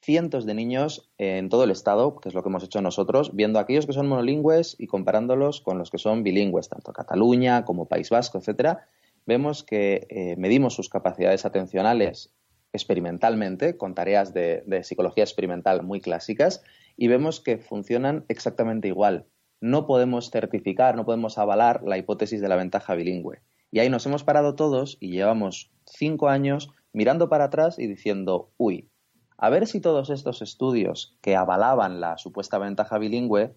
cientos 0.00 0.46
de 0.46 0.54
niños 0.54 1.10
en 1.18 1.48
todo 1.48 1.64
el 1.64 1.70
estado, 1.70 2.16
que 2.20 2.28
es 2.28 2.34
lo 2.34 2.42
que 2.42 2.48
hemos 2.48 2.64
hecho 2.64 2.80
nosotros, 2.80 3.34
viendo 3.34 3.58
aquellos 3.58 3.86
que 3.86 3.92
son 3.92 4.08
monolingües 4.08 4.76
y 4.78 4.86
comparándolos 4.86 5.60
con 5.60 5.78
los 5.78 5.90
que 5.90 5.98
son 5.98 6.22
bilingües, 6.22 6.68
tanto 6.68 6.92
Cataluña 6.92 7.64
como 7.64 7.88
País 7.88 8.08
Vasco, 8.08 8.38
etcétera, 8.38 8.86
vemos 9.26 9.62
que 9.64 10.06
eh, 10.08 10.36
medimos 10.38 10.74
sus 10.74 10.88
capacidades 10.88 11.44
atencionales 11.44 12.32
experimentalmente, 12.72 13.76
con 13.76 13.94
tareas 13.94 14.32
de, 14.32 14.62
psicología 14.82 15.24
experimental 15.24 15.82
muy 15.82 16.00
clásicas, 16.00 16.62
y 16.98 17.06
vemos 17.08 17.40
que 17.40 17.56
funcionan 17.56 18.26
exactamente 18.28 18.88
igual. 18.88 19.26
No 19.60 19.86
podemos 19.86 20.30
certificar, 20.30 20.96
no 20.96 21.06
podemos 21.06 21.38
avalar 21.38 21.82
la 21.84 21.96
hipótesis 21.96 22.40
de 22.40 22.48
la 22.48 22.56
ventaja 22.56 22.94
bilingüe. 22.94 23.40
Y 23.70 23.78
ahí 23.78 23.88
nos 23.88 24.04
hemos 24.04 24.24
parado 24.24 24.56
todos 24.56 24.98
y 25.00 25.12
llevamos 25.12 25.70
cinco 25.86 26.28
años 26.28 26.70
mirando 26.92 27.28
para 27.28 27.44
atrás 27.44 27.78
y 27.78 27.86
diciendo, 27.86 28.50
uy, 28.56 28.90
a 29.36 29.48
ver 29.48 29.68
si 29.68 29.80
todos 29.80 30.10
estos 30.10 30.42
estudios 30.42 31.16
que 31.20 31.36
avalaban 31.36 32.00
la 32.00 32.18
supuesta 32.18 32.58
ventaja 32.58 32.98
bilingüe, 32.98 33.54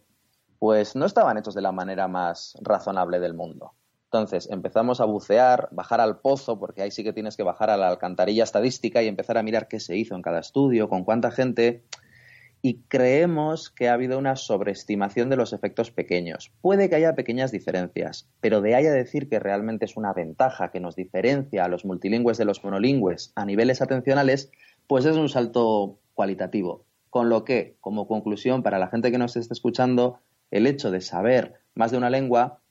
pues 0.60 0.96
no 0.96 1.08
estaban 1.08 1.40
hechos 1.40 1.56
de 1.56 1.62
la 1.62 1.72
manera 1.72 2.08
más 2.08 2.56
razonable 2.62 3.20
del 3.20 3.34
mundo. 3.34 3.74
Entonces 4.04 4.50
empezamos 4.52 5.02
a 5.02 5.06
bucear, 5.06 5.70
bajar 5.72 6.00
al 6.00 6.20
pozo, 6.20 6.60
porque 6.60 6.84
ahí 6.84 6.92
sí 6.92 7.04
que 7.04 7.14
tienes 7.14 7.38
que 7.38 7.44
bajar 7.44 7.72
a 7.72 7.78
la 7.78 7.88
alcantarilla 7.88 8.44
estadística 8.44 9.02
y 9.02 9.08
empezar 9.08 9.40
a 9.40 9.44
mirar 9.44 9.68
qué 9.68 9.80
se 9.80 9.98
hizo 9.98 10.14
en 10.14 10.22
cada 10.22 10.40
estudio, 10.40 10.90
con 10.90 11.04
cuánta 11.04 11.32
gente. 11.32 11.84
Y 12.62 12.82
creemos 12.88 13.70
que 13.70 13.90
ha 13.90 13.94
habido 13.94 14.20
una 14.20 14.36
sobreestimación 14.36 15.30
de 15.30 15.36
los 15.36 15.54
efectos 15.54 15.92
pequeños. 15.92 16.52
Puede 16.62 16.90
que 16.90 16.96
haya 16.96 17.16
pequeñas 17.16 17.52
diferencias, 17.52 18.30
pero 18.40 18.62
de 18.62 18.76
ahí 18.76 18.86
a 18.86 18.92
decir 18.92 19.30
que 19.30 19.40
realmente 19.40 19.86
es 19.86 19.98
una 19.98 20.14
ventaja 20.14 20.72
que 20.72 20.80
nos 20.80 20.96
diferencia 20.96 21.66
a 21.66 21.68
los 21.68 21.86
multilingües 21.86 22.38
de 22.38 22.46
los 22.46 22.64
monolingües 22.64 23.32
a 23.36 23.46
niveles 23.46 23.82
atencionales, 23.82 24.52
pues 24.88 25.06
es 25.06 25.16
un 25.16 25.30
salto 25.30 26.00
cualitativo. 26.14 26.86
Con 27.10 27.30
lo 27.30 27.44
que, 27.44 27.78
como 27.82 28.08
conclusión 28.08 28.64
para 28.64 28.80
la 28.80 28.88
gente 28.88 29.12
que 29.12 29.18
nos 29.18 29.36
esté 29.36 29.54
escuchando, 29.54 30.20
el 30.52 30.68
hecho 30.68 30.92
de 30.92 31.02
saber 31.02 31.62
más 31.74 31.92
de 31.92 31.98
una 31.98 32.10
lengua 32.10 32.62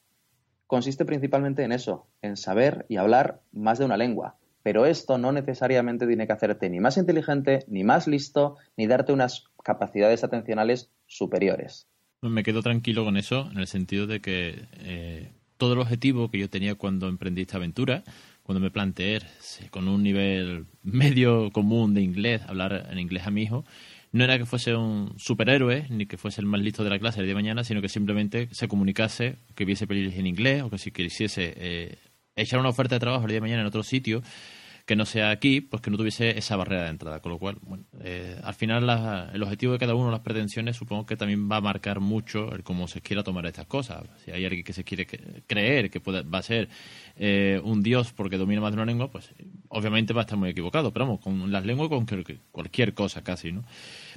consiste 0.66 1.04
principalmente 1.04 1.64
en 1.64 1.72
eso, 1.72 2.06
en 2.22 2.36
saber 2.36 2.86
y 2.88 2.96
hablar 2.96 3.40
más 3.52 3.80
de 3.80 3.84
una 3.84 3.96
lengua. 3.96 4.36
Pero 4.62 4.86
esto 4.86 5.18
no 5.18 5.32
necesariamente 5.32 6.06
tiene 6.06 6.26
que 6.26 6.32
hacerte 6.32 6.68
ni 6.70 6.80
más 6.80 6.96
inteligente, 6.96 7.64
ni 7.66 7.82
más 7.82 8.06
listo, 8.06 8.56
ni 8.76 8.86
darte 8.86 9.12
unas 9.12 9.44
capacidades 9.62 10.24
atencionales 10.24 10.90
superiores. 11.06 11.88
Me 12.22 12.42
quedo 12.42 12.62
tranquilo 12.62 13.04
con 13.04 13.16
eso, 13.16 13.48
en 13.50 13.58
el 13.58 13.66
sentido 13.66 14.06
de 14.06 14.20
que 14.20 14.66
eh, 14.80 15.32
todo 15.56 15.72
el 15.72 15.78
objetivo 15.78 16.30
que 16.30 16.38
yo 16.38 16.50
tenía 16.50 16.74
cuando 16.74 17.08
emprendí 17.08 17.42
esta 17.42 17.56
aventura, 17.56 18.02
cuando 18.42 18.60
me 18.60 18.70
planteé 18.70 19.20
con 19.70 19.88
un 19.88 20.02
nivel 20.02 20.66
medio 20.82 21.50
común 21.50 21.94
de 21.94 22.02
inglés, 22.02 22.42
hablar 22.46 22.88
en 22.90 22.98
inglés 22.98 23.26
a 23.26 23.30
mi 23.30 23.42
hijo, 23.42 23.64
no 24.12 24.24
era 24.24 24.38
que 24.38 24.44
fuese 24.44 24.74
un 24.74 25.14
superhéroe, 25.18 25.86
ni 25.88 26.06
que 26.06 26.16
fuese 26.16 26.40
el 26.40 26.46
más 26.46 26.60
listo 26.60 26.82
de 26.82 26.90
la 26.90 26.98
clase 26.98 27.20
el 27.20 27.26
día 27.26 27.34
de 27.34 27.42
mañana, 27.42 27.62
sino 27.62 27.80
que 27.80 27.88
simplemente 27.88 28.48
se 28.50 28.66
comunicase, 28.66 29.36
que 29.54 29.64
viese 29.64 29.86
películas 29.86 30.18
en 30.18 30.26
inglés, 30.26 30.62
o 30.62 30.70
que 30.70 30.78
si 30.78 30.90
quisiese 30.90 31.54
eh, 31.56 31.98
echar 32.34 32.58
una 32.58 32.70
oferta 32.70 32.96
de 32.96 33.00
trabajo 33.00 33.24
el 33.24 33.28
día 33.28 33.36
de 33.36 33.42
mañana 33.42 33.60
en 33.60 33.68
otro 33.68 33.82
sitio, 33.82 34.22
que 34.90 34.96
no 34.96 35.06
sea 35.06 35.30
aquí, 35.30 35.60
pues 35.60 35.80
que 35.80 35.88
no 35.92 35.96
tuviese 35.96 36.36
esa 36.36 36.56
barrera 36.56 36.82
de 36.82 36.88
entrada. 36.88 37.20
Con 37.20 37.30
lo 37.30 37.38
cual, 37.38 37.58
bueno, 37.62 37.84
eh, 38.00 38.36
al 38.42 38.54
final 38.54 39.30
el 39.32 39.40
objetivo 39.40 39.74
de 39.74 39.78
cada 39.78 39.94
uno, 39.94 40.10
las 40.10 40.18
pretensiones, 40.18 40.74
supongo 40.74 41.06
que 41.06 41.16
también 41.16 41.48
va 41.48 41.58
a 41.58 41.60
marcar 41.60 42.00
mucho 42.00 42.52
el 42.52 42.64
cómo 42.64 42.88
se 42.88 43.00
quiera 43.00 43.22
tomar 43.22 43.46
estas 43.46 43.66
cosas. 43.66 44.02
Si 44.24 44.32
hay 44.32 44.44
alguien 44.44 44.64
que 44.64 44.72
se 44.72 44.82
quiere 44.82 45.06
creer 45.46 45.90
que 45.90 46.00
puede, 46.00 46.22
va 46.22 46.38
a 46.38 46.42
ser 46.42 46.68
eh, 47.14 47.60
un 47.62 47.84
dios 47.84 48.12
porque 48.12 48.36
domina 48.36 48.60
más 48.60 48.72
de 48.72 48.78
una 48.78 48.84
lengua, 48.84 49.12
pues 49.12 49.32
obviamente 49.68 50.12
va 50.12 50.22
a 50.22 50.24
estar 50.24 50.36
muy 50.36 50.50
equivocado. 50.50 50.92
Pero 50.92 51.04
vamos, 51.04 51.20
con 51.20 51.52
las 51.52 51.64
lenguas, 51.64 51.88
con 51.88 52.04
cualquier 52.50 52.92
cosa 52.92 53.22
casi, 53.22 53.52
¿no? 53.52 53.62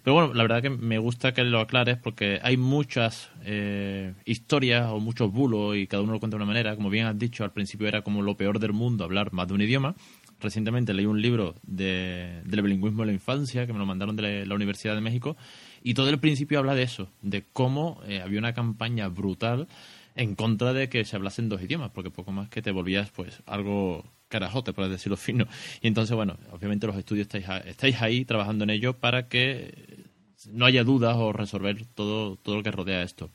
Pero 0.03 0.15
bueno, 0.15 0.33
la 0.33 0.41
verdad 0.41 0.63
que 0.63 0.71
me 0.71 0.97
gusta 0.97 1.35
que 1.35 1.43
lo 1.43 1.59
aclares 1.59 1.97
porque 1.97 2.39
hay 2.41 2.57
muchas 2.57 3.29
eh, 3.43 4.15
historias 4.25 4.89
o 4.89 4.99
muchos 4.99 5.31
bulos 5.31 5.77
y 5.77 5.85
cada 5.85 6.01
uno 6.01 6.13
lo 6.13 6.19
cuenta 6.19 6.35
de 6.35 6.43
una 6.43 6.51
manera. 6.51 6.75
Como 6.75 6.89
bien 6.89 7.05
has 7.05 7.19
dicho, 7.19 7.43
al 7.43 7.53
principio 7.53 7.87
era 7.87 8.01
como 8.01 8.23
lo 8.23 8.35
peor 8.35 8.57
del 8.57 8.73
mundo 8.73 9.03
hablar 9.03 9.31
más 9.33 9.47
de 9.47 9.53
un 9.53 9.61
idioma. 9.61 9.95
Recientemente 10.43 10.93
leí 10.93 11.05
un 11.05 11.21
libro 11.21 11.55
de, 11.63 12.41
del 12.43 12.61
bilingüismo 12.61 13.03
en 13.03 13.07
la 13.07 13.13
infancia 13.13 13.65
que 13.65 13.71
me 13.71 13.79
lo 13.79 13.85
mandaron 13.85 14.17
de 14.17 14.45
la, 14.45 14.55
Universidad 14.55 14.93
de 14.93 15.01
México 15.01 15.37
y 15.81 15.93
todo 15.93 16.09
el 16.09 16.19
principio 16.19 16.59
habla 16.59 16.75
de 16.75 16.83
eso, 16.83 17.09
de 17.21 17.45
cómo 17.53 18.01
eh, 18.05 18.21
había 18.21 18.39
una 18.39 18.53
campaña 18.53 19.07
brutal 19.07 19.67
en 20.15 20.35
contra 20.35 20.73
de 20.73 20.89
que 20.89 21.05
se 21.05 21.15
hablasen 21.15 21.47
dos 21.47 21.61
idiomas, 21.61 21.91
porque 21.91 22.11
poco 22.11 22.33
más 22.33 22.49
que 22.49 22.61
te 22.61 22.71
volvías 22.71 23.09
pues 23.09 23.41
algo 23.45 24.03
carajote, 24.27 24.73
por 24.73 24.89
decirlo 24.89 25.15
fino. 25.17 25.47
Y 25.81 25.87
entonces, 25.87 26.13
bueno, 26.15 26.37
obviamente 26.51 26.87
los 26.87 26.97
estudios 26.97 27.27
estáis, 27.33 27.45
estáis 27.65 28.01
ahí 28.01 28.25
trabajando 28.25 28.65
en 28.65 28.69
ello 28.69 28.99
para 28.99 29.29
que 29.29 30.03
no 30.51 30.65
haya 30.65 30.83
dudas 30.83 31.15
o 31.17 31.31
resolver 31.31 31.85
todo, 31.95 32.35
todo 32.35 32.57
lo 32.57 32.63
que 32.63 32.71
rodea 32.71 33.01
esto. 33.01 33.31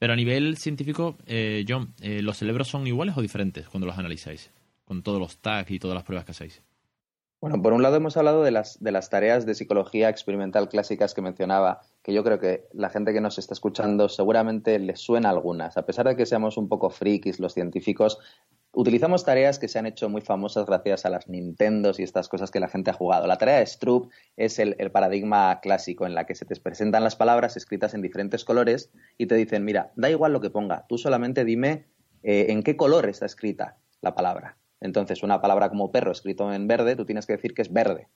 Pero 0.00 0.14
a 0.14 0.16
nivel 0.16 0.56
científico, 0.56 1.16
eh, 1.26 1.64
John, 1.68 1.94
eh, 2.00 2.22
¿los 2.22 2.38
cerebros 2.38 2.68
son 2.68 2.86
iguales 2.86 3.16
o 3.16 3.22
diferentes 3.22 3.68
cuando 3.68 3.86
los 3.86 3.96
analizáis? 3.96 4.50
Con 4.90 5.04
todos 5.04 5.20
los 5.20 5.38
tags 5.38 5.70
y 5.70 5.78
todas 5.78 5.94
las 5.94 6.02
pruebas 6.02 6.24
que 6.24 6.32
hacéis. 6.32 6.64
Bueno, 7.40 7.62
por 7.62 7.72
un 7.74 7.80
lado 7.80 7.94
hemos 7.94 8.16
hablado 8.16 8.42
de 8.42 8.50
las, 8.50 8.82
de 8.82 8.90
las 8.90 9.08
tareas 9.08 9.46
de 9.46 9.54
psicología 9.54 10.08
experimental 10.08 10.68
clásicas 10.68 11.14
que 11.14 11.22
mencionaba, 11.22 11.82
que 12.02 12.12
yo 12.12 12.24
creo 12.24 12.40
que 12.40 12.66
la 12.72 12.90
gente 12.90 13.12
que 13.12 13.20
nos 13.20 13.38
está 13.38 13.54
escuchando 13.54 14.08
seguramente 14.08 14.80
les 14.80 14.98
suena 14.98 15.30
algunas. 15.30 15.76
A 15.76 15.86
pesar 15.86 16.08
de 16.08 16.16
que 16.16 16.26
seamos 16.26 16.56
un 16.56 16.68
poco 16.68 16.90
frikis 16.90 17.38
los 17.38 17.54
científicos, 17.54 18.18
Utilizamos 18.72 19.24
tareas 19.24 19.58
que 19.60 19.66
se 19.68 19.80
han 19.80 19.86
hecho 19.86 20.08
muy 20.08 20.20
famosas 20.22 20.64
gracias 20.64 21.04
a 21.04 21.10
las 21.10 21.28
Nintendos 21.28 21.98
y 21.98 22.04
estas 22.04 22.28
cosas 22.28 22.52
que 22.52 22.60
la 22.60 22.68
gente 22.68 22.90
ha 22.90 22.94
jugado. 22.94 23.26
La 23.26 23.36
tarea 23.36 23.58
de 23.58 23.66
Stroop 23.66 24.10
es 24.36 24.60
el, 24.60 24.76
paradigma 24.92 25.60
clásico 25.60 26.06
en 26.06 26.14
la 26.14 26.24
que 26.24 26.36
se 26.36 26.44
te 26.44 26.54
presentan 26.54 27.02
las 27.02 27.16
palabras 27.16 27.56
escritas 27.56 27.94
en 27.94 28.02
diferentes 28.02 28.44
colores 28.44 28.92
y 29.18 29.26
te 29.26 29.34
dicen, 29.34 29.64
mira, 29.64 29.92
da 29.96 30.08
igual 30.08 30.32
lo 30.32 30.40
que 30.40 30.50
ponga, 30.50 30.86
tú 30.88 30.98
solamente 30.98 31.44
dime 31.44 31.86
eh, 32.22 32.46
en 32.50 32.62
qué 32.62 32.76
color 32.76 33.08
está 33.08 33.26
escrita 33.26 33.78
la 34.02 34.14
palabra. 34.14 34.59
Entonces, 34.80 35.22
una 35.22 35.40
palabra 35.40 35.68
como 35.68 35.92
perro 35.92 36.12
escrito 36.12 36.52
en 36.52 36.66
verde, 36.66 36.96
tú 36.96 37.04
tienes 37.04 37.26
que 37.26 37.34
decir 37.34 37.54
que 37.54 37.62
es 37.62 37.72
verde. 37.72 38.08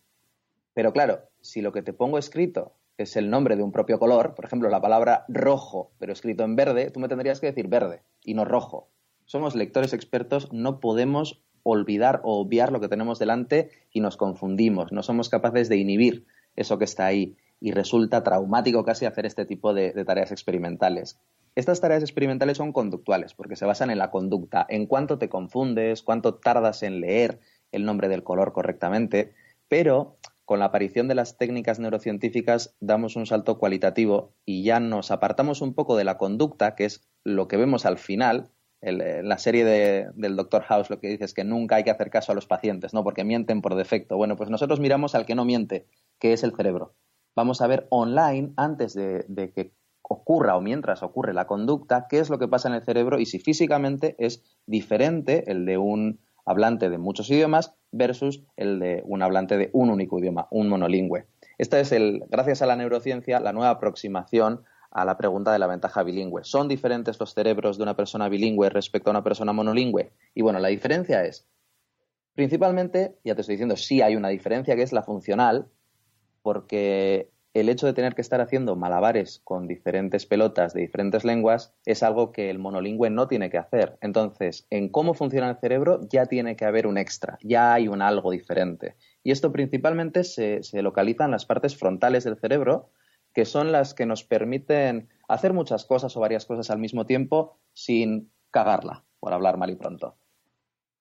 Pero 0.73 0.93
claro, 0.93 1.29
si 1.41 1.63
lo 1.63 1.73
que 1.73 1.83
te 1.83 1.93
pongo 1.93 2.19
escrito 2.19 2.73
es 2.97 3.17
el 3.17 3.31
nombre 3.31 3.57
de 3.57 3.63
un 3.63 3.73
propio 3.73 3.99
color, 3.99 4.35
por 4.35 4.45
ejemplo, 4.45 4.69
la 4.69 4.81
palabra 4.81 5.25
rojo, 5.29 5.93
pero 5.99 6.13
escrito 6.13 6.45
en 6.45 6.57
verde, 6.57 6.91
tú 6.91 7.01
me 7.01 7.09
tendrías 7.09 7.41
que 7.41 7.47
decir 7.47 7.69
verde 7.69 8.03
y 8.23 8.35
no 8.35 8.45
rojo 8.45 8.89
somos 9.27 9.55
lectores 9.55 9.93
expertos, 9.93 10.53
no 10.53 10.81
podemos 10.81 11.43
olvidar 11.63 12.21
o 12.25 12.39
obviar 12.41 12.73
lo 12.73 12.81
que 12.81 12.89
tenemos 12.89 13.19
delante 13.19 13.71
y 13.91 14.01
nos 14.01 14.17
confundimos, 14.17 14.93
no 14.93 15.03
somos 15.03 15.29
capaces 15.29 15.69
de 15.69 15.77
inhibir 15.77 16.27
eso 16.57 16.79
que 16.79 16.85
está 16.85 17.07
ahí 17.07 17.37
y 17.65 17.73
resulta 17.73 18.23
traumático 18.23 18.85
casi 18.85 19.07
hacer 19.07 19.25
este 19.25 19.47
tipo 19.47 19.73
de, 19.73 19.93
tareas 20.05 20.31
experimentales. 20.31 21.19
Estas 21.55 21.81
tareas 21.81 22.03
experimentales 22.03 22.59
son 22.59 22.75
conductuales 22.75 23.33
porque 23.33 23.57
se 23.57 23.65
basan 23.65 23.89
en 23.89 23.97
la 23.97 24.11
conducta, 24.11 24.67
en 24.69 24.85
cuánto 24.85 25.17
te 25.17 25.31
confundes, 25.31 26.03
cuánto 26.03 26.35
tardas 26.35 26.83
en 26.83 27.01
leer 27.01 27.41
el 27.73 27.87
nombre 27.87 28.09
del 28.09 28.23
color 28.23 28.53
correctamente, 28.53 29.33
pero 29.67 30.19
con 30.45 30.59
la 30.59 30.67
aparición 30.67 31.09
de 31.09 31.15
las 31.15 31.39
técnicas 31.39 31.79
neurocientíficas 31.79 32.77
damos 32.81 33.17
un 33.17 33.25
salto 33.25 33.59
cualitativo 33.59 34.35
y 34.45 34.63
ya 34.63 34.79
nos 34.79 35.11
apartamos 35.11 35.63
un 35.63 35.73
poco 35.73 35.97
de 35.97 36.05
la 36.05 36.19
conducta, 36.19 36.75
que 36.75 36.85
es 36.85 37.09
lo 37.25 37.49
que 37.49 37.57
vemos 37.57 37.87
al 37.87 37.97
final, 37.97 38.51
en 38.83 39.27
la 39.27 39.39
serie 39.39 39.65
del 39.65 40.37
Doctor 40.37 40.65
House 40.65 40.91
lo 40.91 41.01
que 41.01 41.09
dice 41.09 41.25
es 41.25 41.33
que 41.33 41.45
nunca 41.45 41.77
hay 41.77 41.85
que 41.85 41.91
hacer 41.91 42.11
caso 42.11 42.33
a 42.33 42.35
los 42.35 42.47
pacientes, 42.47 42.93
¿no? 42.93 43.03
Porque 43.03 43.25
mienten 43.25 43.63
por 43.63 43.75
defecto. 43.75 44.19
Bueno, 44.19 44.37
pues 44.37 44.51
nosotros 44.51 44.81
miramos 44.81 45.15
al 45.15 45.25
que 45.25 45.35
no 45.35 45.47
miente, 45.47 45.87
que 46.19 46.35
es 46.35 46.43
el 46.43 46.55
cerebro. 46.55 46.95
Vamos 47.37 47.61
a 47.61 47.67
ver 47.67 47.87
online, 47.91 48.53
antes 48.57 48.95
de, 48.95 49.53
que 49.55 49.73
ocurra 50.03 50.57
o 50.57 50.61
mientras 50.61 51.03
ocurre 51.03 51.35
la 51.35 51.47
conducta, 51.47 52.07
qué 52.09 52.19
es 52.19 52.31
lo 52.31 52.39
que 52.39 52.49
pasa 52.49 52.69
en 52.69 52.75
el 52.75 52.85
cerebro 52.85 53.19
y 53.19 53.27
si 53.27 53.39
físicamente 53.39 54.15
es 54.19 54.43
diferente 54.67 55.51
el 55.51 55.67
de 55.67 55.79
un 55.79 56.21
hablante 56.47 56.91
de 56.91 56.99
muchos 56.99 57.31
idiomas 57.31 57.75
versus 57.91 58.45
el 58.57 58.79
de 58.79 59.03
un 59.07 59.23
hablante 59.23 59.57
de 59.57 59.71
un 59.73 59.91
único 59.91 60.19
idioma, 60.19 60.47
un 60.51 60.69
monolingüe. 60.69 61.27
Esta 61.59 61.81
es, 61.81 61.93
el, 61.93 62.25
gracias 62.29 62.63
a 62.63 62.67
la 62.67 62.77
neurociencia, 62.77 63.41
la 63.41 63.53
nueva 63.53 63.71
aproximación 63.71 64.65
a 64.91 65.05
la 65.05 65.17
pregunta 65.17 65.53
de 65.53 65.59
la 65.59 65.67
ventaja 65.67 66.03
bilingüe. 66.03 66.45
¿Son 66.45 66.69
diferentes 66.69 67.19
los 67.19 67.35
cerebros 67.35 67.77
de 67.77 67.83
una 67.83 67.97
persona 67.97 68.29
bilingüe 68.29 68.71
respecto 68.71 69.11
a 69.11 69.13
una 69.13 69.25
persona 69.25 69.53
monolingüe? 69.53 70.13
Y 70.35 70.43
bueno, 70.43 70.61
la 70.61 70.69
diferencia 70.69 71.25
es, 71.25 71.47
principalmente, 72.35 73.19
ya 73.25 73.35
te 73.35 73.41
estoy 73.41 73.55
diciendo, 73.55 73.77
sí 73.77 74.03
hay 74.03 74.15
una 74.15 74.29
diferencia 74.29 74.77
que 74.77 74.83
es 74.83 74.93
la 74.93 75.03
funcional, 75.03 75.69
porque 76.45 77.31
el 77.55 77.71
hecho 77.71 77.87
de 77.87 77.95
tener 77.95 78.15
que 78.15 78.21
estar 78.21 78.43
haciendo 78.43 78.77
malabares 78.77 79.41
con 79.45 79.67
diferentes 79.67 80.27
pelotas 80.27 80.75
de 80.75 80.83
diferentes 80.83 81.25
lenguas 81.25 81.73
es 81.87 82.03
algo 82.03 82.33
que 82.33 82.51
el 82.51 82.59
monolingüe 82.59 83.09
no 83.09 83.29
tiene 83.29 83.49
que 83.49 83.57
hacer. 83.57 83.97
Entonces, 84.03 84.67
en 84.69 84.91
cómo 84.91 85.15
funciona 85.15 85.49
el 85.49 85.57
cerebro 85.57 86.01
ya 86.11 86.27
tiene 86.27 86.55
que 86.55 86.67
haber 86.67 86.87
un 86.87 86.99
extra, 86.99 87.39
ya 87.43 87.73
hay 87.73 87.89
un 87.89 88.03
algo 88.03 88.31
diferente. 88.31 88.95
Y 89.23 89.31
esto 89.31 89.53
principalmente 89.53 90.23
se, 90.23 90.61
localiza 90.83 91.25
en 91.25 91.31
las 91.31 91.47
partes 91.47 91.79
frontales 91.79 92.25
del 92.25 92.37
cerebro, 92.37 92.91
que 93.33 93.47
son 93.47 93.73
las 93.73 93.95
que 93.95 94.05
nos 94.05 94.23
permiten 94.23 95.09
hacer 95.27 95.55
muchas 95.55 95.87
cosas 95.87 96.15
o 96.15 96.21
varias 96.21 96.45
cosas 96.45 96.69
al 96.69 96.79
mismo 96.79 97.07
tiempo 97.07 97.57
sin 97.73 98.31
cagarla, 98.51 99.03
por 99.19 99.33
hablar 99.33 99.57
mal 99.57 99.71
y 99.71 99.77
pronto. 99.77 100.17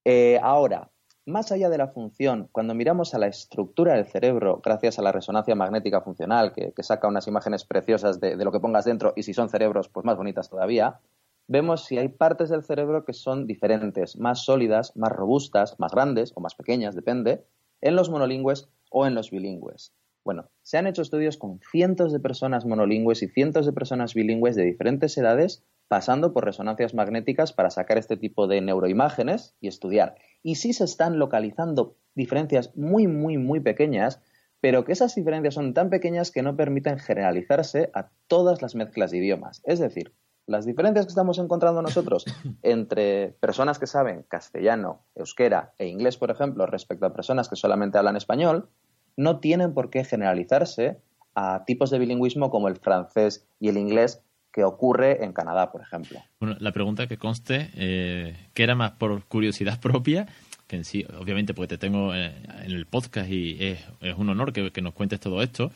Eh, 0.05 0.39
ahora, 0.41 0.89
más 1.25 1.51
allá 1.51 1.69
de 1.69 1.77
la 1.77 1.87
función, 1.87 2.49
cuando 2.51 2.73
miramos 2.73 3.13
a 3.13 3.19
la 3.19 3.27
estructura 3.27 3.93
del 3.93 4.05
cerebro, 4.05 4.61
gracias 4.63 4.99
a 4.99 5.01
la 5.01 5.11
resonancia 5.11 5.55
magnética 5.55 6.01
funcional, 6.01 6.53
que, 6.53 6.73
saca 6.83 7.07
unas 7.07 7.27
imágenes 7.27 7.63
preciosas 7.63 8.19
de, 8.19 8.35
de, 8.35 8.45
lo 8.45 8.51
que 8.51 8.59
pongas 8.59 8.85
dentro, 8.85 9.13
y 9.15 9.23
si 9.23 9.33
son 9.33 9.49
cerebros, 9.49 9.89
pues 9.89 10.05
más 10.05 10.17
bonitas 10.17 10.49
todavía, 10.49 10.99
vemos 11.47 11.85
si 11.85 11.97
hay 11.97 12.09
partes 12.09 12.49
del 12.49 12.63
cerebro 12.63 13.05
que 13.05 13.13
son 13.13 13.47
diferentes, 13.47 14.17
más 14.17 14.43
sólidas, 14.43 14.95
más 14.95 15.11
robustas, 15.11 15.79
más 15.79 15.91
grandes 15.91 16.31
o 16.35 16.41
más 16.41 16.55
pequeñas, 16.55 16.95
depende, 16.95 17.45
en 17.81 17.95
los 17.95 18.09
monolingües 18.09 18.69
o 18.89 19.05
en 19.05 19.15
los 19.15 19.31
bilingües. 19.31 19.93
Bueno, 20.25 20.49
se 20.61 20.77
han 20.77 20.87
hecho 20.87 21.01
estudios 21.01 21.37
con 21.37 21.59
cientos 21.59 22.13
de 22.13 22.19
personas 22.19 22.65
monolingües 22.65 23.23
y 23.23 23.27
cientos 23.27 23.65
de 23.65 23.73
personas 23.73 24.13
bilingües 24.13 24.55
de 24.55 24.63
diferentes 24.63 25.17
edades, 25.17 25.65
pasando 25.89 26.33
por 26.33 26.45
resonancias 26.45 26.93
magnéticas 26.93 27.51
para 27.51 27.69
sacar 27.69 27.97
este 27.97 28.15
tipo 28.15 28.47
de 28.47 28.61
neuroimágenes 28.61 29.55
y 29.59 29.67
estudiar. 29.67 30.15
Y 30.41 30.55
sí 30.55 30.71
se 30.71 30.85
están 30.85 31.19
localizando 31.19 31.97
diferencias 32.15 32.75
muy, 32.77 33.07
muy, 33.07 33.37
muy 33.37 33.59
pequeñas, 33.59 34.21
pero 34.61 34.85
que 34.85 34.93
esas 34.93 35.13
diferencias 35.13 35.55
son 35.55 35.73
tan 35.73 35.89
pequeñas 35.89 36.31
que 36.31 36.41
no 36.41 36.55
permiten 36.55 36.99
generalizarse 36.99 37.91
a 37.93 38.11
todas 38.27 38.61
las 38.61 38.75
mezclas 38.75 39.11
de 39.11 39.17
idiomas. 39.17 39.61
Es 39.65 39.79
decir, 39.79 40.15
las 40.45 40.65
diferencias 40.65 41.05
que 41.05 41.09
estamos 41.09 41.37
encontrando 41.37 41.81
nosotros 41.81 42.25
entre 42.63 43.35
personas 43.41 43.77
que 43.77 43.87
saben 43.87 44.23
castellano, 44.23 45.05
euskera 45.15 45.73
e 45.77 45.87
inglés, 45.87 46.17
por 46.17 46.31
ejemplo, 46.31 46.65
respecto 46.65 47.05
a 47.05 47.13
personas 47.13 47.49
que 47.49 47.57
solamente 47.57 47.97
hablan 47.97 48.15
español, 48.15 48.69
no 49.17 49.39
tienen 49.39 49.73
por 49.73 49.89
qué 49.89 50.03
generalizarse 50.03 50.97
a 51.35 51.63
tipos 51.65 51.89
de 51.89 51.99
bilingüismo 51.99 52.49
como 52.49 52.67
el 52.67 52.77
francés 52.77 53.45
y 53.59 53.69
el 53.69 53.77
inglés 53.77 54.21
que 54.51 54.63
ocurre 54.63 55.23
en 55.25 55.33
Canadá, 55.33 55.71
por 55.71 55.81
ejemplo. 55.81 56.19
La 56.39 56.71
pregunta 56.71 57.07
que 57.07 57.17
conste, 57.17 57.71
eh, 57.75 58.37
que 58.53 58.63
era 58.63 58.75
más 58.75 58.91
por 58.91 59.23
curiosidad 59.25 59.79
propia, 59.81 60.27
que 60.67 60.75
en 60.77 60.85
sí, 60.85 61.05
obviamente, 61.19 61.53
porque 61.53 61.69
te 61.69 61.77
tengo 61.77 62.13
en 62.13 62.31
el 62.63 62.85
podcast 62.85 63.29
y 63.29 63.57
es, 63.59 63.79
un 64.15 64.29
honor 64.29 64.53
que, 64.53 64.81
nos 64.81 64.93
cuentes 64.93 65.19
todo 65.19 65.41
esto, 65.41 65.71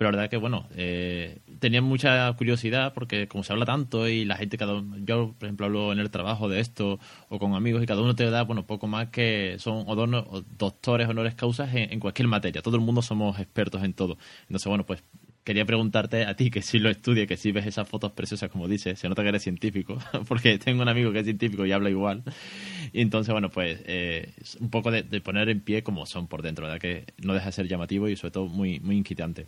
pero 0.00 0.12
la 0.12 0.16
verdad 0.16 0.30
que, 0.30 0.38
bueno, 0.38 0.66
eh, 0.76 1.40
tenía 1.58 1.82
mucha 1.82 2.32
curiosidad 2.32 2.94
porque 2.94 3.28
como 3.28 3.44
se 3.44 3.52
habla 3.52 3.66
tanto 3.66 4.08
y 4.08 4.24
la 4.24 4.38
gente, 4.38 4.56
cada 4.56 4.82
yo, 5.04 5.34
por 5.38 5.46
ejemplo, 5.46 5.66
hablo 5.66 5.92
en 5.92 5.98
el 5.98 6.10
trabajo 6.10 6.48
de 6.48 6.60
esto 6.60 6.98
o 7.28 7.38
con 7.38 7.52
amigos 7.52 7.82
y 7.82 7.86
cada 7.86 8.00
uno 8.00 8.16
te 8.16 8.30
da, 8.30 8.44
bueno, 8.44 8.66
poco 8.66 8.86
más 8.86 9.10
que 9.10 9.56
son 9.58 9.84
o, 9.86 9.92
o 9.92 10.42
doctores, 10.56 11.06
honores 11.06 11.34
causas 11.34 11.74
en, 11.74 11.92
en 11.92 12.00
cualquier 12.00 12.28
materia. 12.28 12.62
Todo 12.62 12.76
el 12.76 12.82
mundo 12.82 13.02
somos 13.02 13.38
expertos 13.40 13.84
en 13.84 13.92
todo. 13.92 14.16
Entonces, 14.48 14.68
bueno, 14.68 14.86
pues 14.86 15.04
quería 15.44 15.66
preguntarte 15.66 16.24
a 16.24 16.34
ti, 16.34 16.50
que 16.50 16.62
sí 16.62 16.78
lo 16.78 16.88
estudias, 16.88 17.26
que 17.26 17.36
sí 17.36 17.52
ves 17.52 17.66
esas 17.66 17.88
fotos 17.88 18.12
preciosas, 18.12 18.50
como 18.50 18.68
dices, 18.68 18.98
se 18.98 19.06
nota 19.06 19.22
que 19.22 19.28
eres 19.28 19.42
científico, 19.42 19.98
porque 20.28 20.58
tengo 20.58 20.80
un 20.80 20.88
amigo 20.88 21.12
que 21.12 21.18
es 21.18 21.24
científico 21.24 21.66
y 21.66 21.72
habla 21.72 21.90
igual. 21.90 22.22
Y 22.92 23.02
entonces, 23.02 23.32
bueno, 23.32 23.50
pues 23.50 23.82
eh, 23.84 24.32
un 24.60 24.70
poco 24.70 24.90
de, 24.90 25.02
poner 25.20 25.50
en 25.50 25.60
pie 25.60 25.82
como 25.82 26.06
son 26.06 26.26
por 26.26 26.40
dentro, 26.40 26.64
¿verdad? 26.66 26.80
Que 26.80 27.04
no 27.18 27.34
deja 27.34 27.46
de 27.46 27.52
ser 27.52 27.68
llamativo 27.68 28.08
y 28.08 28.16
sobre 28.16 28.32
todo 28.32 28.46
muy, 28.46 28.80
muy 28.80 28.96
inquietante. 28.96 29.46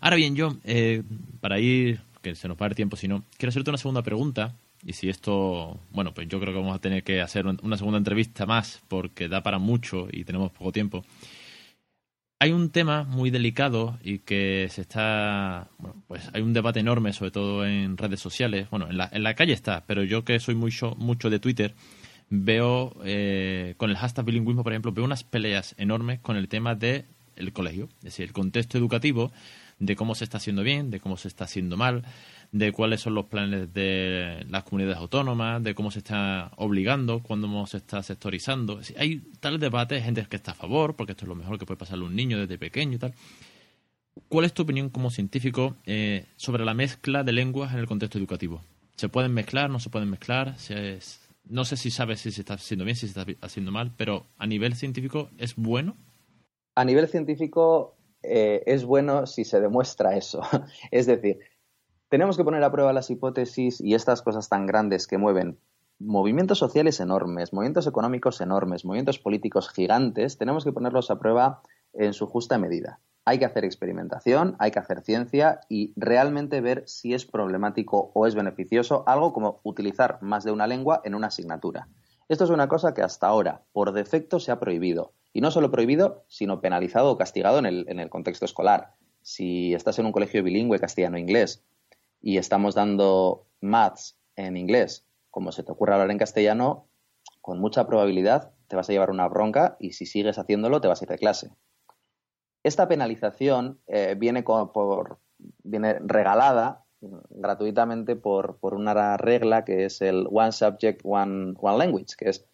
Ahora 0.00 0.16
bien, 0.16 0.36
yo, 0.36 0.56
eh, 0.64 1.02
para 1.40 1.58
ir, 1.60 2.00
que 2.22 2.34
se 2.34 2.48
nos 2.48 2.56
va 2.56 2.66
el 2.66 2.74
tiempo, 2.74 2.96
si 2.96 3.08
no, 3.08 3.24
quiero 3.36 3.50
hacerte 3.50 3.70
una 3.70 3.78
segunda 3.78 4.02
pregunta. 4.02 4.54
Y 4.84 4.92
si 4.92 5.08
esto, 5.08 5.80
bueno, 5.90 6.14
pues 6.14 6.28
yo 6.28 6.38
creo 6.38 6.52
que 6.52 6.60
vamos 6.60 6.76
a 6.76 6.80
tener 6.80 7.02
que 7.02 7.20
hacer 7.20 7.46
una 7.46 7.76
segunda 7.76 7.98
entrevista 7.98 8.46
más, 8.46 8.80
porque 8.86 9.28
da 9.28 9.42
para 9.42 9.58
mucho 9.58 10.06
y 10.10 10.24
tenemos 10.24 10.52
poco 10.52 10.70
tiempo. 10.70 11.04
Hay 12.40 12.52
un 12.52 12.70
tema 12.70 13.02
muy 13.02 13.30
delicado 13.30 13.98
y 14.04 14.20
que 14.20 14.68
se 14.70 14.82
está, 14.82 15.70
bueno, 15.78 16.00
pues 16.06 16.30
hay 16.32 16.42
un 16.42 16.52
debate 16.52 16.78
enorme, 16.78 17.12
sobre 17.12 17.32
todo 17.32 17.66
en 17.66 17.96
redes 17.96 18.20
sociales. 18.20 18.70
Bueno, 18.70 18.88
en 18.88 18.96
la, 18.96 19.08
en 19.12 19.24
la 19.24 19.34
calle 19.34 19.52
está, 19.52 19.84
pero 19.84 20.04
yo 20.04 20.24
que 20.24 20.38
soy 20.38 20.54
mucho, 20.54 20.94
mucho 20.96 21.30
de 21.30 21.40
Twitter, 21.40 21.74
veo 22.30 22.94
eh, 23.04 23.74
con 23.76 23.90
el 23.90 23.96
hashtag 23.96 24.24
bilingüismo, 24.26 24.62
por 24.62 24.72
ejemplo, 24.72 24.92
veo 24.92 25.04
unas 25.04 25.24
peleas 25.24 25.74
enormes 25.78 26.20
con 26.20 26.36
el 26.36 26.48
tema 26.48 26.76
del 26.76 27.06
el 27.34 27.52
colegio, 27.52 27.88
es 27.98 28.04
decir, 28.04 28.26
el 28.26 28.32
contexto 28.32 28.78
educativo, 28.78 29.32
de 29.78 29.96
cómo 29.96 30.14
se 30.14 30.24
está 30.24 30.38
haciendo 30.38 30.62
bien, 30.62 30.90
de 30.90 31.00
cómo 31.00 31.16
se 31.16 31.28
está 31.28 31.44
haciendo 31.44 31.76
mal, 31.76 32.04
de 32.52 32.72
cuáles 32.72 33.00
son 33.00 33.14
los 33.14 33.26
planes 33.26 33.72
de 33.72 34.44
las 34.48 34.64
comunidades 34.64 34.98
autónomas, 34.98 35.62
de 35.62 35.74
cómo 35.74 35.90
se 35.90 35.98
está 35.98 36.50
obligando, 36.56 37.20
cuándo 37.22 37.66
se 37.66 37.76
está 37.76 38.02
sectorizando. 38.02 38.80
Hay 38.96 39.22
tal 39.40 39.58
debate, 39.58 40.00
gente 40.00 40.26
que 40.28 40.36
está 40.36 40.52
a 40.52 40.54
favor, 40.54 40.96
porque 40.96 41.12
esto 41.12 41.24
es 41.24 41.28
lo 41.28 41.34
mejor 41.34 41.58
que 41.58 41.66
puede 41.66 41.78
pasarle 41.78 42.04
a 42.04 42.08
un 42.08 42.16
niño 42.16 42.38
desde 42.38 42.58
pequeño 42.58 42.96
y 42.96 42.98
tal. 42.98 43.14
¿Cuál 44.28 44.46
es 44.46 44.52
tu 44.52 44.62
opinión 44.62 44.88
como 44.88 45.10
científico 45.10 45.76
eh, 45.86 46.26
sobre 46.36 46.64
la 46.64 46.74
mezcla 46.74 47.22
de 47.22 47.32
lenguas 47.32 47.72
en 47.72 47.78
el 47.78 47.86
contexto 47.86 48.18
educativo? 48.18 48.62
¿Se 48.96 49.08
pueden 49.08 49.32
mezclar? 49.32 49.70
¿No 49.70 49.78
se 49.78 49.90
pueden 49.90 50.10
mezclar? 50.10 50.56
no 51.44 51.64
sé 51.64 51.76
si 51.76 51.90
sabes 51.90 52.20
si 52.20 52.30
se 52.30 52.42
está 52.42 52.54
haciendo 52.54 52.84
bien, 52.84 52.96
si 52.96 53.08
se 53.08 53.18
está 53.18 53.24
haciendo 53.40 53.70
mal, 53.70 53.92
pero 53.96 54.26
a 54.36 54.46
nivel 54.46 54.74
científico, 54.74 55.30
¿es 55.38 55.54
bueno? 55.56 55.96
A 56.74 56.84
nivel 56.84 57.08
científico 57.08 57.97
eh, 58.22 58.62
es 58.66 58.84
bueno 58.84 59.26
si 59.26 59.44
se 59.44 59.60
demuestra 59.60 60.16
eso. 60.16 60.42
es 60.90 61.06
decir, 61.06 61.38
tenemos 62.08 62.36
que 62.36 62.44
poner 62.44 62.62
a 62.64 62.72
prueba 62.72 62.92
las 62.92 63.10
hipótesis 63.10 63.80
y 63.80 63.94
estas 63.94 64.22
cosas 64.22 64.48
tan 64.48 64.66
grandes 64.66 65.06
que 65.06 65.18
mueven 65.18 65.58
movimientos 65.98 66.58
sociales 66.58 67.00
enormes, 67.00 67.52
movimientos 67.52 67.86
económicos 67.86 68.40
enormes, 68.40 68.84
movimientos 68.84 69.18
políticos 69.18 69.68
gigantes, 69.68 70.38
tenemos 70.38 70.64
que 70.64 70.72
ponerlos 70.72 71.10
a 71.10 71.18
prueba 71.18 71.62
en 71.92 72.12
su 72.12 72.26
justa 72.26 72.58
medida. 72.58 73.00
Hay 73.24 73.38
que 73.38 73.44
hacer 73.44 73.64
experimentación, 73.64 74.56
hay 74.58 74.70
que 74.70 74.78
hacer 74.78 75.02
ciencia 75.02 75.60
y 75.68 75.92
realmente 75.96 76.60
ver 76.60 76.84
si 76.86 77.14
es 77.14 77.26
problemático 77.26 78.10
o 78.14 78.26
es 78.26 78.34
beneficioso 78.34 79.04
algo 79.06 79.32
como 79.32 79.60
utilizar 79.64 80.18
más 80.22 80.44
de 80.44 80.52
una 80.52 80.66
lengua 80.66 81.02
en 81.04 81.14
una 81.14 81.26
asignatura. 81.26 81.88
Esto 82.28 82.44
es 82.44 82.50
una 82.50 82.68
cosa 82.68 82.92
que 82.92 83.00
hasta 83.00 83.26
ahora, 83.26 83.62
por 83.72 83.92
defecto, 83.92 84.38
se 84.38 84.52
ha 84.52 84.60
prohibido. 84.60 85.14
Y 85.32 85.40
no 85.40 85.50
solo 85.50 85.70
prohibido, 85.70 86.24
sino 86.28 86.60
penalizado 86.60 87.10
o 87.10 87.16
castigado 87.16 87.58
en 87.58 87.66
el, 87.66 88.10
contexto 88.10 88.44
escolar. 88.44 88.94
Si 89.22 89.72
estás 89.74 89.98
en 89.98 90.06
un 90.06 90.12
colegio 90.12 90.42
bilingüe 90.42 90.78
castellano-inglés 90.78 91.64
y 92.20 92.36
estamos 92.36 92.74
dando 92.74 93.46
maths 93.60 94.18
en 94.36 94.56
inglés, 94.56 95.06
como 95.30 95.52
se 95.52 95.62
te 95.62 95.72
ocurre 95.72 95.94
hablar 95.94 96.10
en 96.10 96.18
castellano, 96.18 96.86
con 97.40 97.60
mucha 97.60 97.86
probabilidad 97.86 98.52
te 98.68 98.76
vas 98.76 98.88
a 98.90 98.92
llevar 98.92 99.10
una 99.10 99.26
bronca 99.28 99.76
y 99.80 99.92
si 99.92 100.04
sigues 100.04 100.38
haciéndolo 100.38 100.80
te 100.82 100.88
vas 100.88 101.00
a 101.00 101.04
ir 101.04 101.08
de 101.08 101.18
clase. 101.18 101.50
Esta 102.62 102.88
penalización 102.88 103.80
eh, 103.86 104.16
viene, 104.18 104.42
por, 104.42 105.18
viene 105.62 105.98
regalada 106.00 106.84
gratuitamente 107.00 108.16
por, 108.16 108.58
por, 108.58 108.74
una 108.74 109.16
regla 109.16 109.64
que 109.64 109.84
es 109.84 110.00
el 110.00 110.26
One 110.30 110.52
Subject, 110.52 111.00
One, 111.04 111.54
one 111.60 111.78
Language, 111.78 112.16
que 112.16 112.30
es 112.30 112.48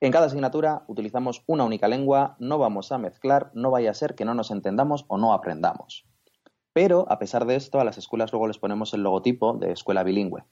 en 0.00 0.12
cada 0.12 0.26
asignatura 0.26 0.84
utilizamos 0.86 1.42
una 1.46 1.64
única 1.64 1.88
lengua, 1.88 2.36
no 2.38 2.58
vamos 2.58 2.92
a 2.92 2.98
mezclar, 2.98 3.50
no 3.54 3.72
vaya 3.72 3.90
a 3.90 3.94
ser 3.94 4.14
que 4.14 4.24
no 4.24 4.32
nos 4.32 4.52
entendamos 4.52 5.04
o 5.08 5.18
no 5.18 5.32
aprendamos. 5.32 6.06
Pero, 6.72 7.10
a 7.10 7.18
pesar 7.18 7.46
de 7.46 7.56
esto, 7.56 7.80
a 7.80 7.84
las 7.84 7.98
escuelas 7.98 8.30
luego 8.32 8.46
les 8.46 8.58
ponemos 8.58 8.94
el 8.94 9.02
logotipo 9.02 9.54
de 9.54 9.72
escuela 9.72 10.04
bilingüe. 10.04 10.44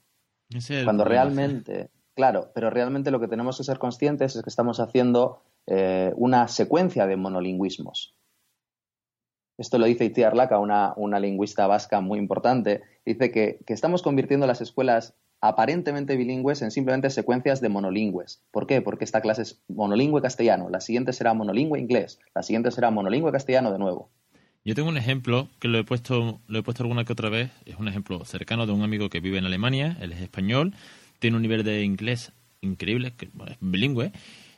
Cuando 0.85 1.05
realmente, 1.05 1.91
claro, 2.15 2.51
pero 2.55 2.71
realmente 2.71 3.13
lo 3.13 3.21
que 3.21 3.29
tenemos 3.29 3.59
que 3.59 3.65
ser 3.65 3.79
conscientes 3.79 4.35
es 4.35 4.43
que 4.43 4.51
estamos 4.51 4.81
haciendo 4.81 5.43
eh, 5.69 6.13
una 6.17 6.49
secuencia 6.49 7.07
de 7.07 7.17
monolingüismos. 7.17 8.16
Esto 9.59 9.79
lo 9.79 9.87
dice 9.87 10.05
Itziar 10.05 10.37
Laca, 10.37 10.59
una, 10.59 10.93
una 10.97 11.19
lingüista 11.19 11.67
vasca 11.67 12.01
muy 12.01 12.19
importante. 12.19 12.83
Dice 13.05 13.31
que, 13.31 13.61
que 13.67 13.73
estamos 13.73 14.03
convirtiendo 14.03 14.47
las 14.47 14.61
escuelas 14.61 15.15
aparentemente 15.41 16.17
bilingües 16.17 16.63
en 16.63 16.71
simplemente 16.71 17.11
secuencias 17.11 17.61
de 17.61 17.69
monolingües. 17.69 18.43
¿Por 18.51 18.67
qué? 18.67 18.83
Porque 18.83 19.05
esta 19.05 19.21
clase 19.21 19.43
es 19.43 19.63
monolingüe 19.69 20.23
castellano, 20.23 20.69
la 20.71 20.81
siguiente 20.81 21.13
será 21.13 21.35
monolingüe 21.35 21.79
inglés, 21.79 22.19
la 22.35 22.43
siguiente 22.43 22.71
será 22.71 22.91
monolingüe 22.91 23.33
castellano 23.33 23.73
de 23.73 23.79
nuevo. 23.79 24.11
Yo 24.65 24.75
tengo 24.75 24.89
un 24.89 24.97
ejemplo 24.97 25.49
que 25.61 25.69
lo 25.69 25.79
he 25.79 25.85
puesto, 25.85 26.41
lo 26.49 26.59
he 26.59 26.63
puesto 26.63 26.83
alguna 26.83 27.05
que 27.05 27.13
otra 27.13 27.29
vez. 27.29 27.53
Es 27.67 27.77
un 27.77 27.87
ejemplo 27.87 28.25
cercano 28.25 28.67
de 28.67 28.73
un 28.73 28.83
amigo 28.83 29.09
que 29.09 29.21
vive 29.21 29.39
en 29.39 29.45
Alemania. 29.45 29.97
Él 30.01 30.11
es 30.11 30.21
español, 30.21 30.75
tiene 31.21 31.37
un 31.37 31.43
nivel 31.43 31.63
de 31.63 31.85
inglés 31.85 32.33
increíble, 32.61 33.13
que 33.17 33.27
es 33.27 33.57
bilingüe. 33.61 34.11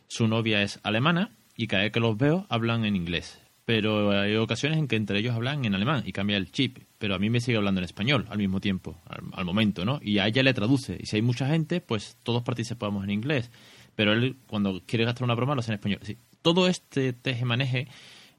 Su 0.07 0.27
novia 0.27 0.63
es 0.63 0.81
alemana 0.83 1.31
y 1.57 1.67
cada 1.67 1.83
vez 1.83 1.93
que 1.93 2.01
los 2.01 2.17
veo 2.17 2.47
hablan 2.49 2.87
en 2.87 2.97
inglés. 2.97 3.39
Pero 3.69 4.19
hay 4.19 4.35
ocasiones 4.37 4.79
en 4.79 4.89
que 4.89 4.97
entre 4.97 5.19
ellos 5.19 5.35
hablan 5.35 5.63
en 5.67 5.75
alemán 5.75 6.03
y 6.07 6.13
cambia 6.13 6.39
el 6.39 6.51
chip. 6.51 6.79
Pero 6.97 7.15
a 7.15 7.19
mí 7.19 7.29
me 7.29 7.39
sigue 7.39 7.59
hablando 7.59 7.81
en 7.81 7.85
español 7.85 8.25
al 8.31 8.39
mismo 8.39 8.63
tiempo, 8.63 8.97
al, 9.05 9.45
momento, 9.45 9.85
¿no? 9.85 10.01
Y 10.03 10.21
a 10.21 10.27
ella 10.27 10.43
le 10.43 10.55
traduce. 10.55 10.97
Y 10.99 11.05
si 11.05 11.17
hay 11.17 11.23
mucha 11.23 11.47
gente, 11.49 11.83
pues 11.83 12.17
todos 12.23 12.43
participamos 12.43 13.05
en 13.05 13.11
inglés. 13.11 13.51
Pero 13.95 14.15
él, 14.15 14.39
cuando 14.47 14.81
quiere 14.87 15.05
gastar 15.05 15.25
una 15.25 15.35
broma, 15.35 15.55
lo 15.55 15.61
hace 15.61 15.73
en 15.73 15.75
español. 15.75 16.01
todo 16.41 16.67
este 16.67 17.13
teje-maneje 17.13 17.89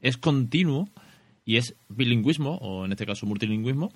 es 0.00 0.16
continuo 0.16 0.88
y 1.44 1.58
es 1.58 1.76
bilingüismo, 1.88 2.56
o 2.56 2.84
en 2.84 2.90
este 2.90 3.06
caso 3.06 3.24
multilingüismo, 3.24 3.92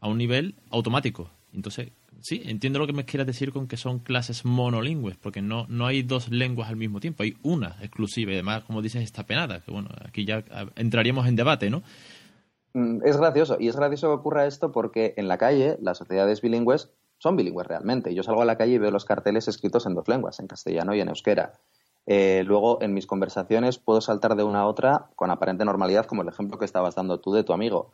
a 0.00 0.08
un 0.08 0.18
nivel 0.18 0.54
automático. 0.68 1.30
Entonces, 1.54 1.92
sí, 2.24 2.42
entiendo 2.46 2.78
lo 2.78 2.86
que 2.86 2.94
me 2.94 3.04
quieras 3.04 3.26
decir 3.26 3.52
con 3.52 3.68
que 3.68 3.76
son 3.76 3.98
clases 3.98 4.44
monolingües, 4.44 5.16
porque 5.18 5.42
no, 5.42 5.66
no 5.68 5.86
hay 5.86 6.02
dos 6.02 6.30
lenguas 6.30 6.70
al 6.70 6.76
mismo 6.76 6.98
tiempo, 6.98 7.22
hay 7.22 7.36
una 7.42 7.76
exclusiva 7.80 8.32
y 8.32 8.34
además, 8.34 8.64
como 8.64 8.80
dices, 8.80 9.02
está 9.02 9.24
penada, 9.26 9.60
que 9.60 9.70
bueno, 9.70 9.90
aquí 10.04 10.24
ya 10.24 10.42
entraríamos 10.74 11.26
en 11.28 11.36
debate, 11.36 11.68
¿no? 11.68 11.82
Mm, 12.72 13.00
es 13.04 13.18
gracioso, 13.18 13.58
y 13.60 13.68
es 13.68 13.76
gracioso 13.76 14.08
que 14.08 14.14
ocurra 14.14 14.46
esto 14.46 14.72
porque 14.72 15.12
en 15.18 15.28
la 15.28 15.36
calle 15.36 15.76
las 15.82 15.98
sociedades 15.98 16.40
bilingües 16.40 16.90
son 17.18 17.36
bilingües 17.36 17.66
realmente. 17.66 18.14
Yo 18.14 18.22
salgo 18.22 18.42
a 18.42 18.46
la 18.46 18.56
calle 18.56 18.74
y 18.74 18.78
veo 18.78 18.90
los 18.90 19.04
carteles 19.04 19.46
escritos 19.46 19.86
en 19.86 19.94
dos 19.94 20.08
lenguas, 20.08 20.40
en 20.40 20.46
castellano 20.46 20.94
y 20.94 21.00
en 21.00 21.08
euskera. 21.08 21.52
Eh, 22.06 22.42
luego, 22.44 22.82
en 22.82 22.92
mis 22.92 23.06
conversaciones 23.06 23.78
puedo 23.78 24.00
saltar 24.00 24.34
de 24.34 24.44
una 24.44 24.60
a 24.60 24.66
otra 24.66 25.10
con 25.14 25.30
aparente 25.30 25.64
normalidad, 25.64 26.06
como 26.06 26.22
el 26.22 26.28
ejemplo 26.28 26.58
que 26.58 26.64
estabas 26.64 26.94
dando 26.94 27.20
tú 27.20 27.32
de 27.32 27.44
tu 27.44 27.52
amigo. 27.52 27.92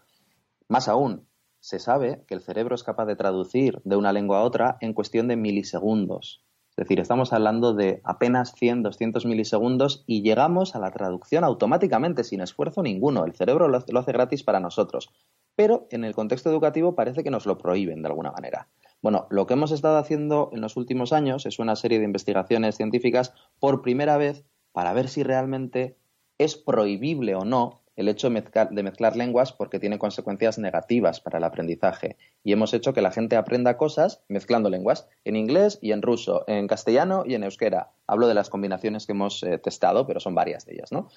Más 0.68 0.88
aún, 0.88 1.26
se 1.60 1.78
sabe 1.78 2.24
que 2.26 2.34
el 2.34 2.40
cerebro 2.40 2.74
es 2.74 2.82
capaz 2.82 3.06
de 3.06 3.16
traducir 3.16 3.80
de 3.84 3.96
una 3.96 4.12
lengua 4.12 4.40
a 4.40 4.42
otra 4.42 4.78
en 4.80 4.94
cuestión 4.94 5.28
de 5.28 5.36
milisegundos. 5.36 6.44
Es 6.70 6.76
decir, 6.76 7.00
estamos 7.00 7.32
hablando 7.32 7.74
de 7.74 8.00
apenas 8.04 8.54
100, 8.54 8.82
200 8.82 9.26
milisegundos 9.26 10.04
y 10.06 10.22
llegamos 10.22 10.74
a 10.74 10.78
la 10.78 10.90
traducción 10.90 11.44
automáticamente, 11.44 12.24
sin 12.24 12.40
esfuerzo 12.40 12.82
ninguno. 12.82 13.24
El 13.24 13.34
cerebro 13.34 13.68
lo 13.68 13.98
hace 13.98 14.12
gratis 14.12 14.42
para 14.44 14.60
nosotros. 14.60 15.10
Pero 15.56 15.88
en 15.90 16.04
el 16.04 16.14
contexto 16.14 16.48
educativo 16.48 16.94
parece 16.94 17.22
que 17.22 17.30
nos 17.30 17.44
lo 17.44 17.58
prohíben 17.58 18.02
de 18.02 18.08
alguna 18.08 18.30
manera. 18.30 18.68
Bueno, 19.02 19.26
lo 19.30 19.46
que 19.46 19.54
hemos 19.54 19.72
estado 19.72 19.98
haciendo 19.98 20.50
en 20.52 20.60
los 20.60 20.76
últimos 20.76 21.12
años 21.12 21.44
es 21.44 21.58
una 21.58 21.76
serie 21.76 21.98
de 21.98 22.04
investigaciones 22.04 22.76
científicas 22.76 23.34
por 23.58 23.82
primera 23.82 24.16
vez 24.16 24.44
para 24.72 24.94
ver 24.94 25.08
si 25.08 25.22
realmente 25.22 25.98
es 26.38 26.56
prohibible 26.56 27.34
o 27.34 27.44
no 27.44 27.79
el 28.00 28.08
hecho 28.08 28.30
de 28.30 28.82
mezclar, 28.82 29.14
lenguas 29.14 29.52
porque 29.52 29.78
tiene 29.78 29.98
consecuencias 29.98 30.58
negativas 30.58 31.20
para 31.20 31.36
el 31.36 31.44
aprendizaje. 31.44 32.16
Y 32.42 32.52
hemos 32.52 32.72
hecho 32.72 32.94
que 32.94 33.02
la 33.02 33.10
gente 33.10 33.36
aprenda 33.36 33.76
cosas 33.76 34.22
mezclando 34.26 34.70
lenguas, 34.70 35.06
en 35.24 35.36
inglés 35.36 35.78
y 35.82 35.92
en 35.92 36.00
ruso, 36.00 36.44
en 36.46 36.66
castellano 36.66 37.24
y 37.26 37.34
en 37.34 37.44
euskera. 37.44 37.90
Hablo 38.06 38.26
de 38.26 38.32
las 38.32 38.48
combinaciones 38.48 39.04
que 39.04 39.12
hemos 39.12 39.42
eh, 39.42 39.58
testado, 39.58 40.06
pero 40.06 40.18
son 40.18 40.34
varias 40.34 40.64
de 40.64 40.76
ellas, 40.76 40.92
¿no? 40.92 41.08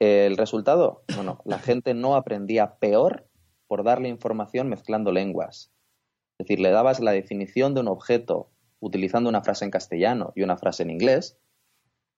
El 0.00 0.36
resultado, 0.36 1.02
bueno, 1.16 1.40
la 1.46 1.58
gente 1.58 1.94
no 1.94 2.14
aprendía 2.14 2.74
peor 2.74 3.26
por 3.66 3.82
darle 3.82 4.10
información 4.10 4.68
mezclando 4.68 5.12
lenguas. 5.12 5.72
Es 6.38 6.46
decir, 6.46 6.60
le 6.60 6.70
dabas 6.70 7.00
la 7.00 7.12
definición 7.12 7.72
de 7.72 7.80
un 7.80 7.88
objeto 7.88 8.50
utilizando 8.80 9.30
una 9.30 9.40
frase 9.40 9.64
en 9.64 9.70
castellano 9.70 10.34
y 10.36 10.42
una 10.42 10.58
frase 10.58 10.82
en 10.82 10.90
inglés, 10.90 11.38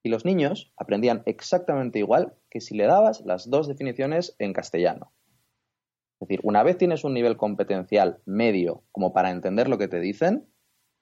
y 0.02 0.08
los 0.08 0.24
niños 0.24 0.72
aprendían 0.76 1.22
exactamente 1.26 1.98
igual 1.98 2.34
que 2.48 2.60
si 2.60 2.74
le 2.74 2.86
dabas 2.86 3.20
las 3.22 3.50
dos 3.50 3.68
definiciones 3.68 4.34
en 4.38 4.52
castellano. 4.52 5.12
Es 6.20 6.28
decir, 6.28 6.40
una 6.42 6.62
vez 6.62 6.76
tienes 6.76 7.04
un 7.04 7.14
nivel 7.14 7.36
competencial 7.36 8.20
medio 8.26 8.84
como 8.92 9.12
para 9.12 9.30
entender 9.30 9.68
lo 9.68 9.78
que 9.78 9.88
te 9.88 10.00
dicen, 10.00 10.48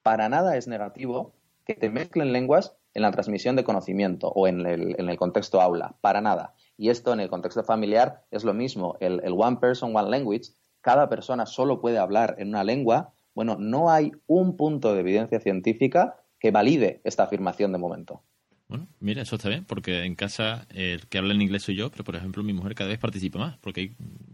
para 0.03 0.29
nada 0.29 0.57
es 0.57 0.69
negativo 0.69 1.35
que 1.65 1.75
te 1.75 1.91
mezclen 1.91 2.33
lenguas 2.33 2.77
en 2.95 3.03
la 3.03 3.11
transmisión 3.11 3.57
de 3.57 3.65
conocimiento 3.65 4.29
o 4.29 4.49
en 4.49 4.65
el, 4.67 5.17
contexto 5.19 5.61
aula, 5.61 5.97
para 6.01 6.21
nada. 6.21 6.55
Y 6.77 6.89
esto 6.89 7.13
en 7.13 7.21
el 7.21 7.29
contexto 7.29 7.63
familiar 7.63 8.25
es 8.31 8.45
lo 8.45 8.55
mismo, 8.55 8.97
el, 9.01 9.21
el 9.23 9.35
one 9.37 9.59
person, 9.59 9.95
one 9.95 10.09
language, 10.09 10.53
cada 10.81 11.09
persona 11.09 11.47
solo 11.47 11.81
puede 11.81 11.99
hablar 11.99 12.37
en 12.39 12.49
una 12.49 12.65
lengua, 12.65 13.13
bueno, 13.35 13.57
no 13.59 13.91
hay 13.91 14.13
un 14.27 14.57
punto 14.57 14.95
de 14.95 15.01
evidencia 15.01 15.41
científica 15.41 16.17
que 16.41 16.51
valide 16.51 17.01
esta 17.05 17.25
afirmación 17.25 17.73
de 17.73 17.79
momento. 17.79 18.23
Bueno, 18.69 18.87
mira, 19.01 19.23
eso 19.23 19.37
está 19.37 19.49
bien, 19.49 19.65
porque 19.65 20.05
en 20.05 20.15
casa 20.15 20.67
el 20.75 21.07
que 21.07 21.17
habla 21.17 21.33
en 21.33 21.41
inglés 21.41 21.63
soy 21.63 21.75
yo, 21.75 21.91
pero 21.91 22.05
por 22.05 22.15
ejemplo 22.17 22.43
mi 22.43 22.53
mujer 22.53 22.75
cada 22.75 22.91
vez 22.91 22.99
participa 22.99 23.39
más, 23.39 23.57
porque 23.59 23.81
hay, 23.81 23.93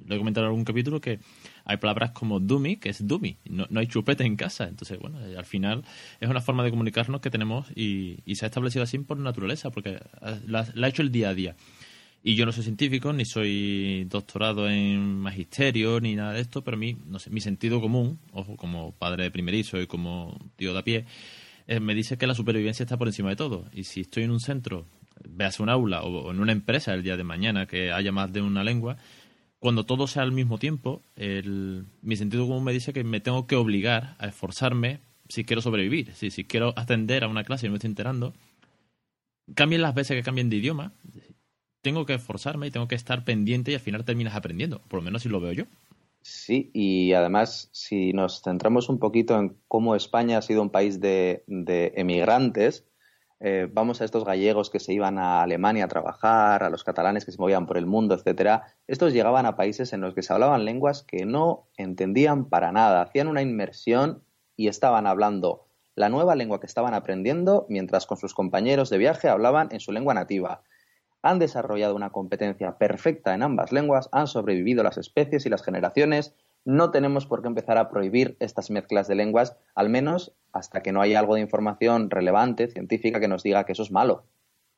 le 0.08 0.16
he 0.16 0.18
comentado 0.18 0.46
en 0.46 0.50
algún 0.50 0.64
capítulo 0.64 1.00
que 1.00 1.20
hay 1.64 1.76
palabras 1.76 2.10
como 2.10 2.40
dummy, 2.40 2.76
que 2.76 2.88
es 2.88 3.06
dummy, 3.06 3.36
no, 3.44 3.68
no 3.70 3.78
hay 3.78 3.86
chupete 3.86 4.24
en 4.24 4.34
casa, 4.34 4.66
entonces 4.66 4.98
bueno, 4.98 5.24
eh, 5.24 5.36
al 5.38 5.44
final 5.44 5.84
es 6.18 6.28
una 6.28 6.40
forma 6.40 6.64
de 6.64 6.70
comunicarnos 6.70 7.20
que 7.20 7.30
tenemos 7.30 7.68
y, 7.76 8.16
se 8.34 8.44
ha 8.44 8.48
establecido 8.48 8.82
así 8.82 8.98
por 8.98 9.16
naturaleza, 9.18 9.70
porque 9.70 10.00
la, 10.48 10.66
ha 10.74 10.88
hecho 10.88 11.02
el 11.02 11.12
día 11.12 11.28
a 11.28 11.34
día. 11.34 11.56
Y 12.24 12.34
yo 12.34 12.44
no 12.46 12.50
soy 12.50 12.64
científico, 12.64 13.12
ni 13.12 13.26
soy 13.26 14.04
doctorado 14.06 14.68
en 14.68 15.20
magisterio, 15.20 16.00
ni 16.00 16.16
nada 16.16 16.32
de 16.32 16.40
esto, 16.40 16.64
pero 16.64 16.76
a 16.76 16.80
mí, 16.80 16.96
no 17.06 17.20
sé, 17.20 17.30
mi 17.30 17.40
sentido 17.40 17.80
común, 17.80 18.18
ojo, 18.32 18.56
como 18.56 18.92
padre 18.92 19.24
de 19.24 19.30
primerizo 19.30 19.80
y 19.80 19.86
como 19.86 20.36
tío 20.56 20.72
de 20.72 20.78
a 20.80 20.82
pie, 20.82 21.04
eh, 21.66 21.80
me 21.80 21.94
dice 21.94 22.18
que 22.18 22.26
la 22.26 22.34
supervivencia 22.34 22.84
está 22.84 22.96
por 22.96 23.08
encima 23.08 23.30
de 23.30 23.36
todo. 23.36 23.66
Y 23.72 23.84
si 23.84 24.02
estoy 24.02 24.24
en 24.24 24.30
un 24.30 24.40
centro, 24.40 24.86
veas 25.28 25.60
un 25.60 25.68
aula 25.68 26.02
o, 26.02 26.30
en 26.30 26.40
una 26.40 26.52
empresa 26.52 26.94
el 26.94 27.02
día 27.02 27.16
de 27.16 27.24
mañana 27.24 27.66
que 27.66 27.92
haya 27.92 28.12
más 28.12 28.32
de 28.32 28.42
una 28.42 28.64
lengua, 28.64 28.96
cuando 29.58 29.84
todo 29.84 30.06
sea 30.06 30.22
al 30.22 30.32
mismo 30.32 30.58
tiempo, 30.58 31.02
el, 31.16 31.86
mi 32.02 32.16
sentido 32.16 32.46
común 32.46 32.64
me 32.64 32.72
dice 32.72 32.92
que 32.92 33.04
me 33.04 33.20
tengo 33.20 33.46
que 33.46 33.56
obligar 33.56 34.16
a 34.18 34.26
esforzarme 34.26 35.00
si 35.28 35.44
quiero 35.44 35.62
sobrevivir. 35.62 36.12
Si, 36.14 36.30
si 36.30 36.44
quiero 36.44 36.74
atender 36.76 37.24
a 37.24 37.28
una 37.28 37.44
clase 37.44 37.66
y 37.66 37.68
no 37.68 37.72
me 37.72 37.76
estoy 37.78 37.88
enterando, 37.88 38.34
cambien 39.54 39.80
las 39.80 39.94
veces 39.94 40.16
que 40.16 40.22
cambien 40.22 40.50
de 40.50 40.56
idioma, 40.56 40.92
tengo 41.80 42.06
que 42.06 42.14
esforzarme 42.14 42.66
y 42.66 42.70
tengo 42.70 42.88
que 42.88 42.94
estar 42.94 43.24
pendiente 43.24 43.70
y 43.70 43.74
al 43.74 43.80
final 43.80 44.04
terminas 44.04 44.34
aprendiendo. 44.34 44.80
Por 44.88 45.00
lo 45.00 45.04
menos 45.04 45.22
si 45.22 45.28
lo 45.28 45.40
veo 45.40 45.52
yo. 45.52 45.64
Sí, 46.26 46.70
y 46.72 47.12
además, 47.12 47.68
si 47.72 48.14
nos 48.14 48.40
centramos 48.40 48.88
un 48.88 48.98
poquito 48.98 49.38
en 49.38 49.58
cómo 49.68 49.94
España 49.94 50.38
ha 50.38 50.42
sido 50.42 50.62
un 50.62 50.70
país 50.70 50.98
de, 50.98 51.44
emigrantes, 51.96 52.86
eh, 53.40 53.68
vamos 53.70 54.00
a 54.00 54.06
estos 54.06 54.24
gallegos 54.24 54.70
que 54.70 54.80
se 54.80 54.94
iban 54.94 55.18
a 55.18 55.42
Alemania 55.42 55.84
a 55.84 55.88
trabajar, 55.88 56.62
a 56.62 56.70
los 56.70 56.82
catalanes 56.82 57.26
que 57.26 57.32
se 57.32 57.38
movían 57.38 57.66
por 57.66 57.76
el 57.76 57.84
mundo, 57.84 58.14
etcétera. 58.14 58.64
Estos 58.86 59.12
llegaban 59.12 59.44
a 59.44 59.54
países 59.54 59.92
en 59.92 60.00
los 60.00 60.14
que 60.14 60.22
se 60.22 60.32
hablaban 60.32 60.64
lenguas 60.64 61.02
que 61.02 61.26
no 61.26 61.68
entendían 61.76 62.48
para 62.48 62.72
nada, 62.72 63.02
hacían 63.02 63.28
una 63.28 63.42
inmersión 63.42 64.24
y 64.56 64.68
estaban 64.68 65.06
hablando 65.06 65.66
la 65.94 66.08
nueva 66.08 66.36
lengua 66.36 66.58
que 66.58 66.66
estaban 66.66 66.94
aprendiendo, 66.94 67.66
mientras 67.68 68.06
con 68.06 68.16
sus 68.16 68.32
compañeros 68.32 68.88
de 68.88 68.96
viaje 68.96 69.28
hablaban 69.28 69.68
en 69.72 69.80
su 69.80 69.92
lengua 69.92 70.14
nativa 70.14 70.62
han 71.24 71.38
desarrollado 71.38 71.96
una 71.96 72.10
competencia 72.10 72.76
perfecta 72.76 73.34
en 73.34 73.42
ambas 73.42 73.72
lenguas, 73.72 74.10
han 74.12 74.26
sobrevivido 74.26 74.82
las 74.82 74.98
especies 74.98 75.46
y 75.46 75.48
las 75.48 75.64
generaciones. 75.64 76.34
No 76.66 76.90
tenemos 76.90 77.26
por 77.26 77.40
qué 77.40 77.48
empezar 77.48 77.78
a 77.78 77.88
prohibir 77.88 78.36
estas 78.40 78.70
mezclas 78.70 79.08
de 79.08 79.14
lenguas, 79.14 79.56
al 79.74 79.88
menos 79.88 80.34
hasta 80.52 80.82
que 80.82 80.92
no 80.92 81.00
haya 81.00 81.18
algo 81.18 81.34
de 81.34 81.40
información 81.40 82.10
relevante, 82.10 82.68
científica, 82.68 83.20
que 83.20 83.28
nos 83.28 83.42
diga 83.42 83.64
que 83.64 83.72
eso 83.72 83.82
es 83.82 83.90
malo. 83.90 84.26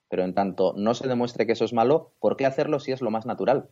Pero 0.09 0.23
en 0.23 0.35
tanto 0.35 0.73
no 0.77 0.95
se 0.95 1.09
demuestre 1.09 1.47
que 1.47 1.53
eso 1.53 1.65
es 1.65 1.73
malo, 1.73 2.13
¿por 2.21 2.37
qué 2.37 2.47
hacerlo 2.47 2.79
si 2.79 2.93
es 2.93 3.03
lo 3.03 3.11
más 3.11 3.27
natural? 3.27 3.69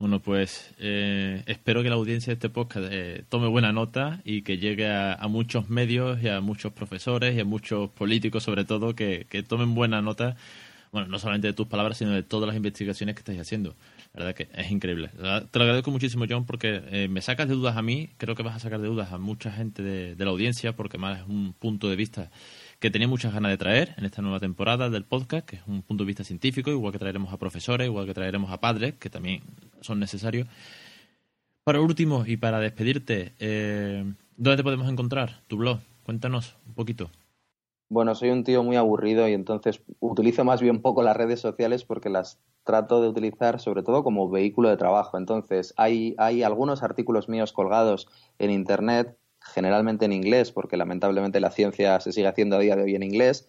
Bueno, 0.00 0.20
pues 0.20 0.74
eh, 0.80 1.44
espero 1.46 1.84
que 1.84 1.88
la 1.88 1.96
audiencia 1.96 2.32
de 2.32 2.34
este 2.34 2.48
podcast 2.48 2.88
eh, 2.90 3.24
tome 3.28 3.46
buena 3.46 3.72
nota 3.72 4.22
y 4.24 4.42
que 4.42 4.58
llegue 4.58 4.88
a, 4.88 5.24
muchos 5.28 5.70
medios 5.70 6.20
y 6.20 6.28
a 6.28 6.40
muchos 6.40 6.72
profesores 6.72 7.36
y 7.36 7.40
a 7.40 7.44
muchos 7.44 7.90
políticos, 7.90 8.42
sobre 8.42 8.64
todo, 8.64 8.96
que 8.96 9.44
tomen 9.48 9.76
buena 9.76 10.02
nota 10.02 10.36
bueno, 10.92 11.08
no 11.08 11.18
solamente 11.18 11.48
de 11.48 11.52
tus 11.52 11.66
palabras, 11.66 11.98
sino 11.98 12.12
de 12.12 12.22
todas 12.22 12.46
las 12.46 12.56
investigaciones 12.56 13.14
que 13.14 13.20
estáis 13.20 13.40
haciendo. 13.40 13.76
La 14.14 14.24
verdad 14.24 14.34
que 14.34 14.48
es 14.52 14.70
increíble. 14.70 15.08
Te 15.08 15.58
lo 15.58 15.64
agradezco 15.64 15.90
muchísimo, 15.90 16.24
John, 16.28 16.46
porque 16.46 16.82
eh, 16.90 17.08
me 17.08 17.20
sacas 17.20 17.48
de 17.48 17.54
dudas 17.54 17.76
a 17.76 17.82
mí, 17.82 18.10
creo 18.16 18.34
que 18.34 18.42
vas 18.42 18.56
a 18.56 18.58
sacar 18.58 18.80
de 18.80 18.88
dudas 18.88 19.12
a 19.12 19.18
mucha 19.18 19.50
gente 19.52 19.82
de, 19.82 20.24
la 20.24 20.30
audiencia, 20.30 20.74
porque 20.74 20.98
más 20.98 21.20
es 21.20 21.26
un 21.26 21.52
punto 21.52 21.88
de 21.88 21.96
vista 21.96 22.30
que 22.80 22.90
tenía 22.90 23.08
muchas 23.08 23.32
ganas 23.32 23.50
de 23.50 23.58
traer 23.58 23.94
en 23.98 24.04
esta 24.04 24.22
nueva 24.22 24.40
temporada 24.40 24.90
del 24.90 25.04
podcast, 25.04 25.46
que 25.46 25.56
es 25.56 25.62
un 25.66 25.82
punto 25.82 26.04
de 26.04 26.08
vista 26.08 26.24
científico, 26.24 26.70
igual 26.70 26.92
que 26.92 26.98
traeremos 26.98 27.32
a 27.32 27.38
profesores, 27.38 27.86
igual 27.86 28.06
que 28.06 28.14
traeremos 28.14 28.50
a 28.50 28.60
padres, 28.60 28.94
que 28.98 29.10
también 29.10 29.42
son 29.80 30.00
necesarios. 30.00 30.48
Para 31.64 31.80
último, 31.80 32.24
y 32.26 32.36
para 32.38 32.60
despedirte, 32.60 33.34
eh, 33.38 34.04
¿dónde 34.36 34.56
te 34.56 34.62
podemos 34.62 34.90
encontrar? 34.90 35.42
Tu 35.48 35.56
blog, 35.58 35.80
cuéntanos 36.02 36.56
un 36.66 36.74
poquito. 36.74 37.10
Bueno, 37.90 38.14
soy 38.14 38.30
un 38.30 38.44
tío 38.44 38.62
muy 38.62 38.76
aburrido 38.76 39.28
y 39.28 39.32
entonces 39.32 39.82
utilizo 40.00 40.44
más 40.44 40.60
bien 40.60 40.82
poco 40.82 41.02
las 41.02 41.16
redes 41.16 41.40
sociales 41.40 41.84
porque 41.84 42.10
las 42.10 42.38
trato 42.64 43.00
de 43.00 43.08
utilizar 43.08 43.60
sobre 43.60 43.82
todo 43.82 44.04
como 44.04 44.28
vehículo 44.28 44.68
de 44.68 44.76
trabajo. 44.76 45.16
Entonces, 45.16 45.72
hay, 45.78 46.14
hay 46.18 46.42
algunos 46.42 46.82
artículos 46.82 47.30
míos 47.30 47.52
colgados 47.52 48.06
en 48.38 48.50
Internet, 48.50 49.16
generalmente 49.40 50.04
en 50.04 50.12
inglés, 50.12 50.52
porque 50.52 50.76
lamentablemente 50.76 51.40
la 51.40 51.50
ciencia 51.50 51.98
se 52.00 52.12
sigue 52.12 52.26
haciendo 52.26 52.56
a 52.56 52.58
día 52.58 52.76
de 52.76 52.82
hoy 52.82 52.94
en 52.94 53.02
inglés, 53.02 53.48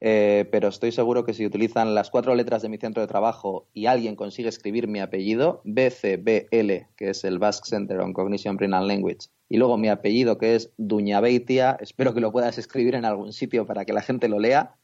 eh, 0.00 0.46
pero 0.50 0.68
estoy 0.68 0.92
seguro 0.92 1.24
que 1.24 1.32
si 1.32 1.46
utilizan 1.46 1.94
las 1.94 2.10
cuatro 2.10 2.34
letras 2.34 2.62
de 2.62 2.68
mi 2.68 2.76
centro 2.76 3.00
de 3.00 3.08
trabajo 3.08 3.66
y 3.72 3.86
alguien 3.86 4.14
consigue 4.14 4.48
escribir 4.48 4.88
mi 4.88 5.00
apellido, 5.00 5.62
BCBL, 5.64 6.88
que 6.96 7.10
es 7.10 7.24
el 7.24 7.38
Basque 7.38 7.70
Center 7.70 8.00
on 8.00 8.12
Cognition, 8.12 8.56
Brain 8.56 8.72
Language, 8.72 9.28
y 9.48 9.56
luego 9.56 9.78
mi 9.78 9.88
apellido, 9.88 10.38
que 10.38 10.54
es 10.54 10.72
Duñabeitia, 10.76 11.78
espero 11.80 12.12
que 12.12 12.20
lo 12.20 12.32
puedas 12.32 12.58
escribir 12.58 12.94
en 12.94 13.04
algún 13.04 13.32
sitio 13.32 13.64
para 13.64 13.84
que 13.84 13.92
la 13.92 14.02
gente 14.02 14.28
lo 14.28 14.38
lea. 14.38 14.74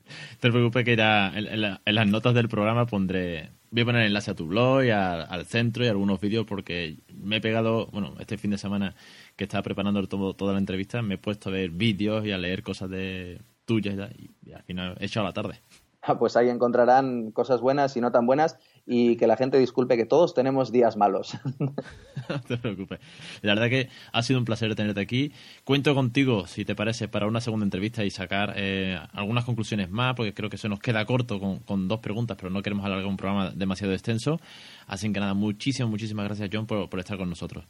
Te 0.41 0.51
preocupes 0.51 0.85
que 0.85 0.93
era 0.93 1.33
en, 1.37 1.61
las 1.61 2.07
notas 2.07 2.35
del 2.35 2.49
programa 2.49 2.87
pondré, 2.87 3.51
voy 3.71 3.83
a 3.83 3.85
poner 3.85 4.07
enlace 4.07 4.31
a 4.31 4.35
tu 4.35 4.47
blog 4.47 4.85
y 4.85 4.91
al 4.91 5.45
centro 5.47 5.85
y 5.85 5.89
algunos 5.89 6.21
vídeos 6.21 6.47
porque 6.47 6.97
me 7.13 7.37
he 7.37 7.41
pegado, 7.41 7.87
bueno, 7.89 8.15
este 8.19 8.39
fin 8.39 8.51
de 8.51 8.59
semana 8.59 8.95
que 9.37 9.45
estaba 9.45 9.63
preparando 9.63 10.07
todo, 10.07 10.35
toda 10.35 10.53
la 10.53 10.59
entrevista, 10.59 11.03
me 11.03 11.15
he 11.15 11.19
puesto 11.19 11.51
a 11.51 11.53
ver 11.53 11.71
vídeos 11.71 12.25
y 12.25 12.33
a 12.33 12.39
leer 12.39 12.63
cosas 12.63 12.89
de 12.89 13.41
y, 13.79 14.53
al 14.53 14.63
final 14.65 14.97
he 15.01 15.07
echado 15.07 15.27
la 15.27 15.33
tarde. 15.33 15.61
Ah, 16.05 16.19
pues 16.19 16.37
ahí 16.37 16.49
encontrarán 16.49 17.31
cosas 17.31 17.61
buenas 17.61 17.97
y 17.97 18.01
no 18.01 18.11
tan 18.11 18.27
buenas 18.27 18.59
y 18.85 19.15
que 19.15 19.29
la 19.29 19.37
gente 19.37 19.57
disculpe 19.57 19.97
que 19.97 20.05
todos 20.05 20.35
tenemos 20.35 20.73
días 20.73 20.97
malos. 20.97 21.39
no 21.61 22.41
te 22.49 22.57
preocupes. 22.57 22.99
La 23.41 23.55
verdad 23.55 23.69
que 23.69 23.89
ha 24.13 24.23
sido 24.25 24.41
un 24.41 24.45
placer 24.45 24.75
tenerte 24.75 25.01
aquí. 25.01 25.31
Cuento 25.63 25.95
contigo, 25.95 26.49
si 26.49 26.65
te 26.65 26.75
parece, 26.75 27.07
para 27.07 27.29
una 27.29 27.41
segunda 27.41 27.63
entrevista 27.63 28.03
y 28.03 28.11
sacar 28.11 28.55
eh, 28.57 28.99
algunas 29.13 29.45
conclusiones 29.45 29.91
más, 29.91 30.17
porque 30.17 30.35
creo 30.35 30.51
que 30.51 30.59
se 30.59 30.69
nos 30.69 30.81
queda 30.81 31.05
corto 31.05 31.39
con, 31.39 31.87
dos 31.87 32.01
preguntas, 32.01 32.37
pero 32.37 32.51
no 32.51 32.63
queremos 32.63 32.85
alargar 32.85 33.07
un 33.07 33.17
programa 33.17 33.53
demasiado 33.53 33.93
extenso. 33.93 34.41
Así 34.89 35.13
que 35.13 35.21
nada, 35.21 35.35
muchísimas, 35.35 35.89
muchísimas 35.89 36.25
gracias, 36.27 36.51
John, 36.53 36.67
por 36.67 36.99
estar 36.99 37.17
con 37.17 37.31
nosotros. 37.31 37.65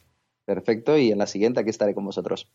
Perfecto, 0.45 0.97
y 0.97 1.11
en 1.11 1.19
la 1.19 1.27
siguiente 1.27 1.61
aquí 1.61 1.69
estaré 1.69 1.93
con 1.93 2.05
vosotros. 2.05 2.47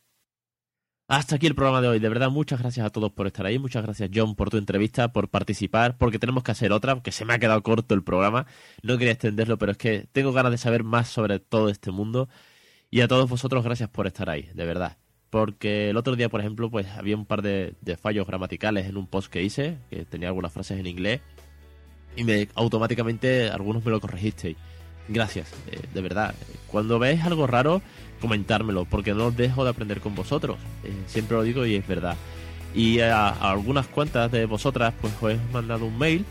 Hasta 1.11 1.37
aquí 1.37 1.47
el 1.47 1.55
programa 1.55 1.81
de 1.81 1.89
hoy. 1.89 2.01
De 2.01 2.09
verdad, 2.11 2.29
muchas 2.29 2.61
gracias 2.61 2.85
a 2.85 2.91
todos 2.91 3.11
por 3.11 3.27
estar 3.27 3.47
ahí. 3.47 3.59
Muchas 3.59 3.83
gracias, 3.83 4.11
John, 4.15 4.35
por 4.35 4.51
tu 4.51 4.59
entrevista, 4.59 5.11
por 5.11 5.31
participar, 5.31 5.97
porque 5.97 6.19
tenemos 6.19 6.43
que 6.43 6.51
hacer 6.51 6.71
otra, 6.71 6.97
porque 6.97 7.13
se 7.13 7.25
me 7.25 7.33
ha 7.33 7.39
quedado 7.39 7.63
corto 7.63 7.95
el 7.95 8.03
programa. 8.03 8.45
No 8.83 8.99
quería 8.99 9.15
extenderlo, 9.15 9.57
pero 9.57 9.73
es 9.73 9.79
que 9.79 10.07
tengo 10.13 10.35
ganas 10.35 10.53
de 10.53 10.59
saber 10.59 10.85
más 10.85 11.09
sobre 11.09 11.39
todo 11.39 11.71
este 11.71 11.91
mundo. 11.93 12.29
Y 12.91 13.01
a 13.01 13.09
todos 13.09 13.27
vosotros, 13.27 13.65
gracias 13.65 13.89
por 13.89 14.07
estar 14.07 14.29
ahí, 14.29 14.51
de 14.53 14.67
verdad. 14.67 14.99
Porque 15.31 15.89
el 15.89 15.97
otro 15.97 16.15
día, 16.15 16.29
por 16.29 16.41
ejemplo, 16.41 16.71
pues 16.71 16.87
había 16.89 17.17
un 17.17 17.25
par 17.25 17.41
de, 17.41 17.75
fallos 17.99 18.27
gramaticales 18.27 18.87
en 18.87 18.99
un 18.99 19.07
post 19.07 19.33
que 19.33 19.43
hice, 19.43 19.79
que 19.89 20.05
tenía 20.05 20.29
algunas 20.29 20.53
frases 20.53 20.79
en 20.79 20.87
inglés, 20.87 21.23
y 22.17 22.25
me 22.25 22.49
automáticamente 22.55 23.49
algunos 23.49 23.83
me 23.83 23.93
lo 23.93 24.01
corregisteis. 24.01 24.59
Gracias, 25.09 25.49
eh, 25.71 25.81
de 25.93 26.01
verdad. 26.03 26.35
Cuando 26.67 26.99
veis 26.99 27.23
algo 27.23 27.47
raro, 27.47 27.81
comentármelo, 28.21 28.85
porque 28.85 29.15
no 29.15 29.31
dejo 29.31 29.65
de 29.65 29.71
aprender 29.71 30.01
con 30.01 30.15
vosotros. 30.15 30.59
Eh, 30.85 30.93
siempre 31.07 31.37
lo 31.37 31.43
digo 31.43 31.65
y 31.67 31.75
es 31.75 31.87
verdad. 31.87 32.17
Y 32.75 33.01
a, 33.01 33.29
algunas 33.29 33.87
cuantas 33.87 34.31
de 34.31 34.45
vosotras, 34.45 34.93
pues 35.01 35.15
os 35.21 35.33
he 35.33 35.39
mandado 35.53 35.87
un 35.87 35.99
mail 35.99 36.25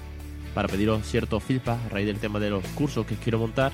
para 0.54 0.68
pediros 0.68 1.06
ciertos 1.06 1.44
feedback 1.44 1.80
a 1.86 1.90
raíz 1.90 2.08
del 2.08 2.20
tema 2.20 2.40
de 2.40 2.50
los 2.50 2.64
cursos 2.70 3.06
que 3.06 3.16
quiero 3.16 3.40
montar, 3.40 3.72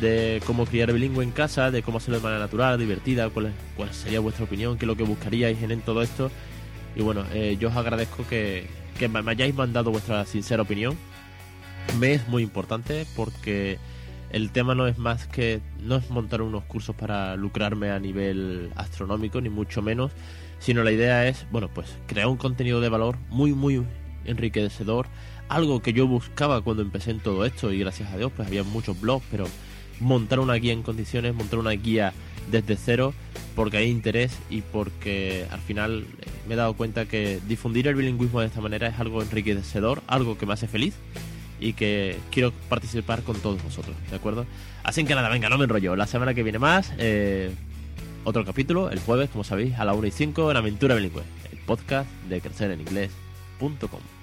de 0.00 0.42
cómo 0.46 0.66
criar 0.66 0.92
bilingüe 0.92 1.24
en 1.24 1.30
casa, 1.30 1.70
de 1.70 1.82
cómo 1.82 1.98
hacerlo 1.98 2.18
de 2.18 2.22
manera 2.22 2.40
natural, 2.40 2.78
divertida, 2.78 3.30
cuál, 3.30 3.52
cuál 3.76 3.92
sería 3.94 4.20
vuestra 4.20 4.44
opinión, 4.44 4.76
qué 4.76 4.84
es 4.84 4.86
lo 4.86 4.96
que 4.96 5.04
buscaríais 5.04 5.62
en, 5.62 5.80
todo 5.80 6.02
esto. 6.02 6.30
Y 6.94 7.02
bueno, 7.02 7.24
eh, 7.32 7.56
yo 7.58 7.68
os 7.68 7.76
agradezco 7.76 8.26
que, 8.28 8.66
que 8.98 9.08
me 9.08 9.30
hayáis 9.30 9.54
mandado 9.54 9.90
vuestra 9.90 10.24
sincera 10.26 10.62
opinión. 10.62 10.96
Me 11.98 12.14
es 12.14 12.28
muy 12.28 12.42
importante 12.42 13.06
porque 13.14 13.78
el 14.36 14.50
tema 14.50 14.74
no 14.74 14.86
es 14.86 14.98
más 14.98 15.26
que 15.26 15.62
no 15.80 15.96
es 15.96 16.10
montar 16.10 16.42
unos 16.42 16.62
cursos 16.64 16.94
para 16.94 17.36
lucrarme 17.36 17.90
a 17.90 17.98
nivel 17.98 18.70
astronómico 18.76 19.40
ni 19.40 19.48
mucho 19.48 19.80
menos, 19.80 20.12
sino 20.58 20.84
la 20.84 20.92
idea 20.92 21.26
es, 21.26 21.46
bueno, 21.50 21.70
pues 21.72 21.96
crear 22.06 22.26
un 22.26 22.36
contenido 22.36 22.82
de 22.82 22.90
valor 22.90 23.16
muy 23.30 23.54
muy 23.54 23.82
enriquecedor, 24.26 25.06
algo 25.48 25.80
que 25.80 25.94
yo 25.94 26.06
buscaba 26.06 26.60
cuando 26.60 26.82
empecé 26.82 27.12
en 27.12 27.20
todo 27.20 27.46
esto 27.46 27.72
y 27.72 27.78
gracias 27.78 28.12
a 28.12 28.18
Dios 28.18 28.30
pues 28.36 28.46
había 28.46 28.62
muchos 28.62 29.00
blogs, 29.00 29.24
pero 29.30 29.46
montar 30.00 30.38
una 30.40 30.54
guía 30.54 30.74
en 30.74 30.82
condiciones, 30.82 31.34
montar 31.34 31.58
una 31.58 31.70
guía 31.70 32.12
desde 32.50 32.76
cero 32.76 33.14
porque 33.54 33.78
hay 33.78 33.88
interés 33.88 34.38
y 34.50 34.60
porque 34.60 35.46
al 35.50 35.60
final 35.60 36.04
eh, 36.20 36.26
me 36.46 36.54
he 36.54 36.56
dado 36.58 36.74
cuenta 36.74 37.06
que 37.06 37.40
difundir 37.48 37.88
el 37.88 37.94
bilingüismo 37.94 38.40
de 38.40 38.48
esta 38.48 38.60
manera 38.60 38.88
es 38.88 39.00
algo 39.00 39.22
enriquecedor, 39.22 40.02
algo 40.06 40.36
que 40.36 40.44
me 40.44 40.52
hace 40.52 40.68
feliz 40.68 40.94
y 41.60 41.72
que 41.72 42.18
quiero 42.30 42.52
participar 42.68 43.22
con 43.22 43.36
todos 43.36 43.62
vosotros, 43.62 43.96
¿de 44.10 44.16
acuerdo? 44.16 44.46
Así 44.82 45.04
que 45.04 45.14
nada, 45.14 45.28
venga, 45.28 45.48
no 45.48 45.58
me 45.58 45.64
enrollo. 45.64 45.96
La 45.96 46.06
semana 46.06 46.34
que 46.34 46.42
viene 46.42 46.58
más, 46.58 46.92
eh, 46.98 47.50
otro 48.24 48.44
capítulo, 48.44 48.90
el 48.90 49.00
jueves, 49.00 49.30
como 49.30 49.44
sabéis, 49.44 49.78
a 49.78 49.84
la 49.84 49.94
1 49.94 50.06
y 50.06 50.10
5 50.10 50.50
en 50.50 50.56
Aventura 50.56 50.94
Bilingüe, 50.94 51.22
el 51.52 51.58
podcast 51.58 52.08
de 52.28 52.40
crecereninglés.com. 52.40 54.15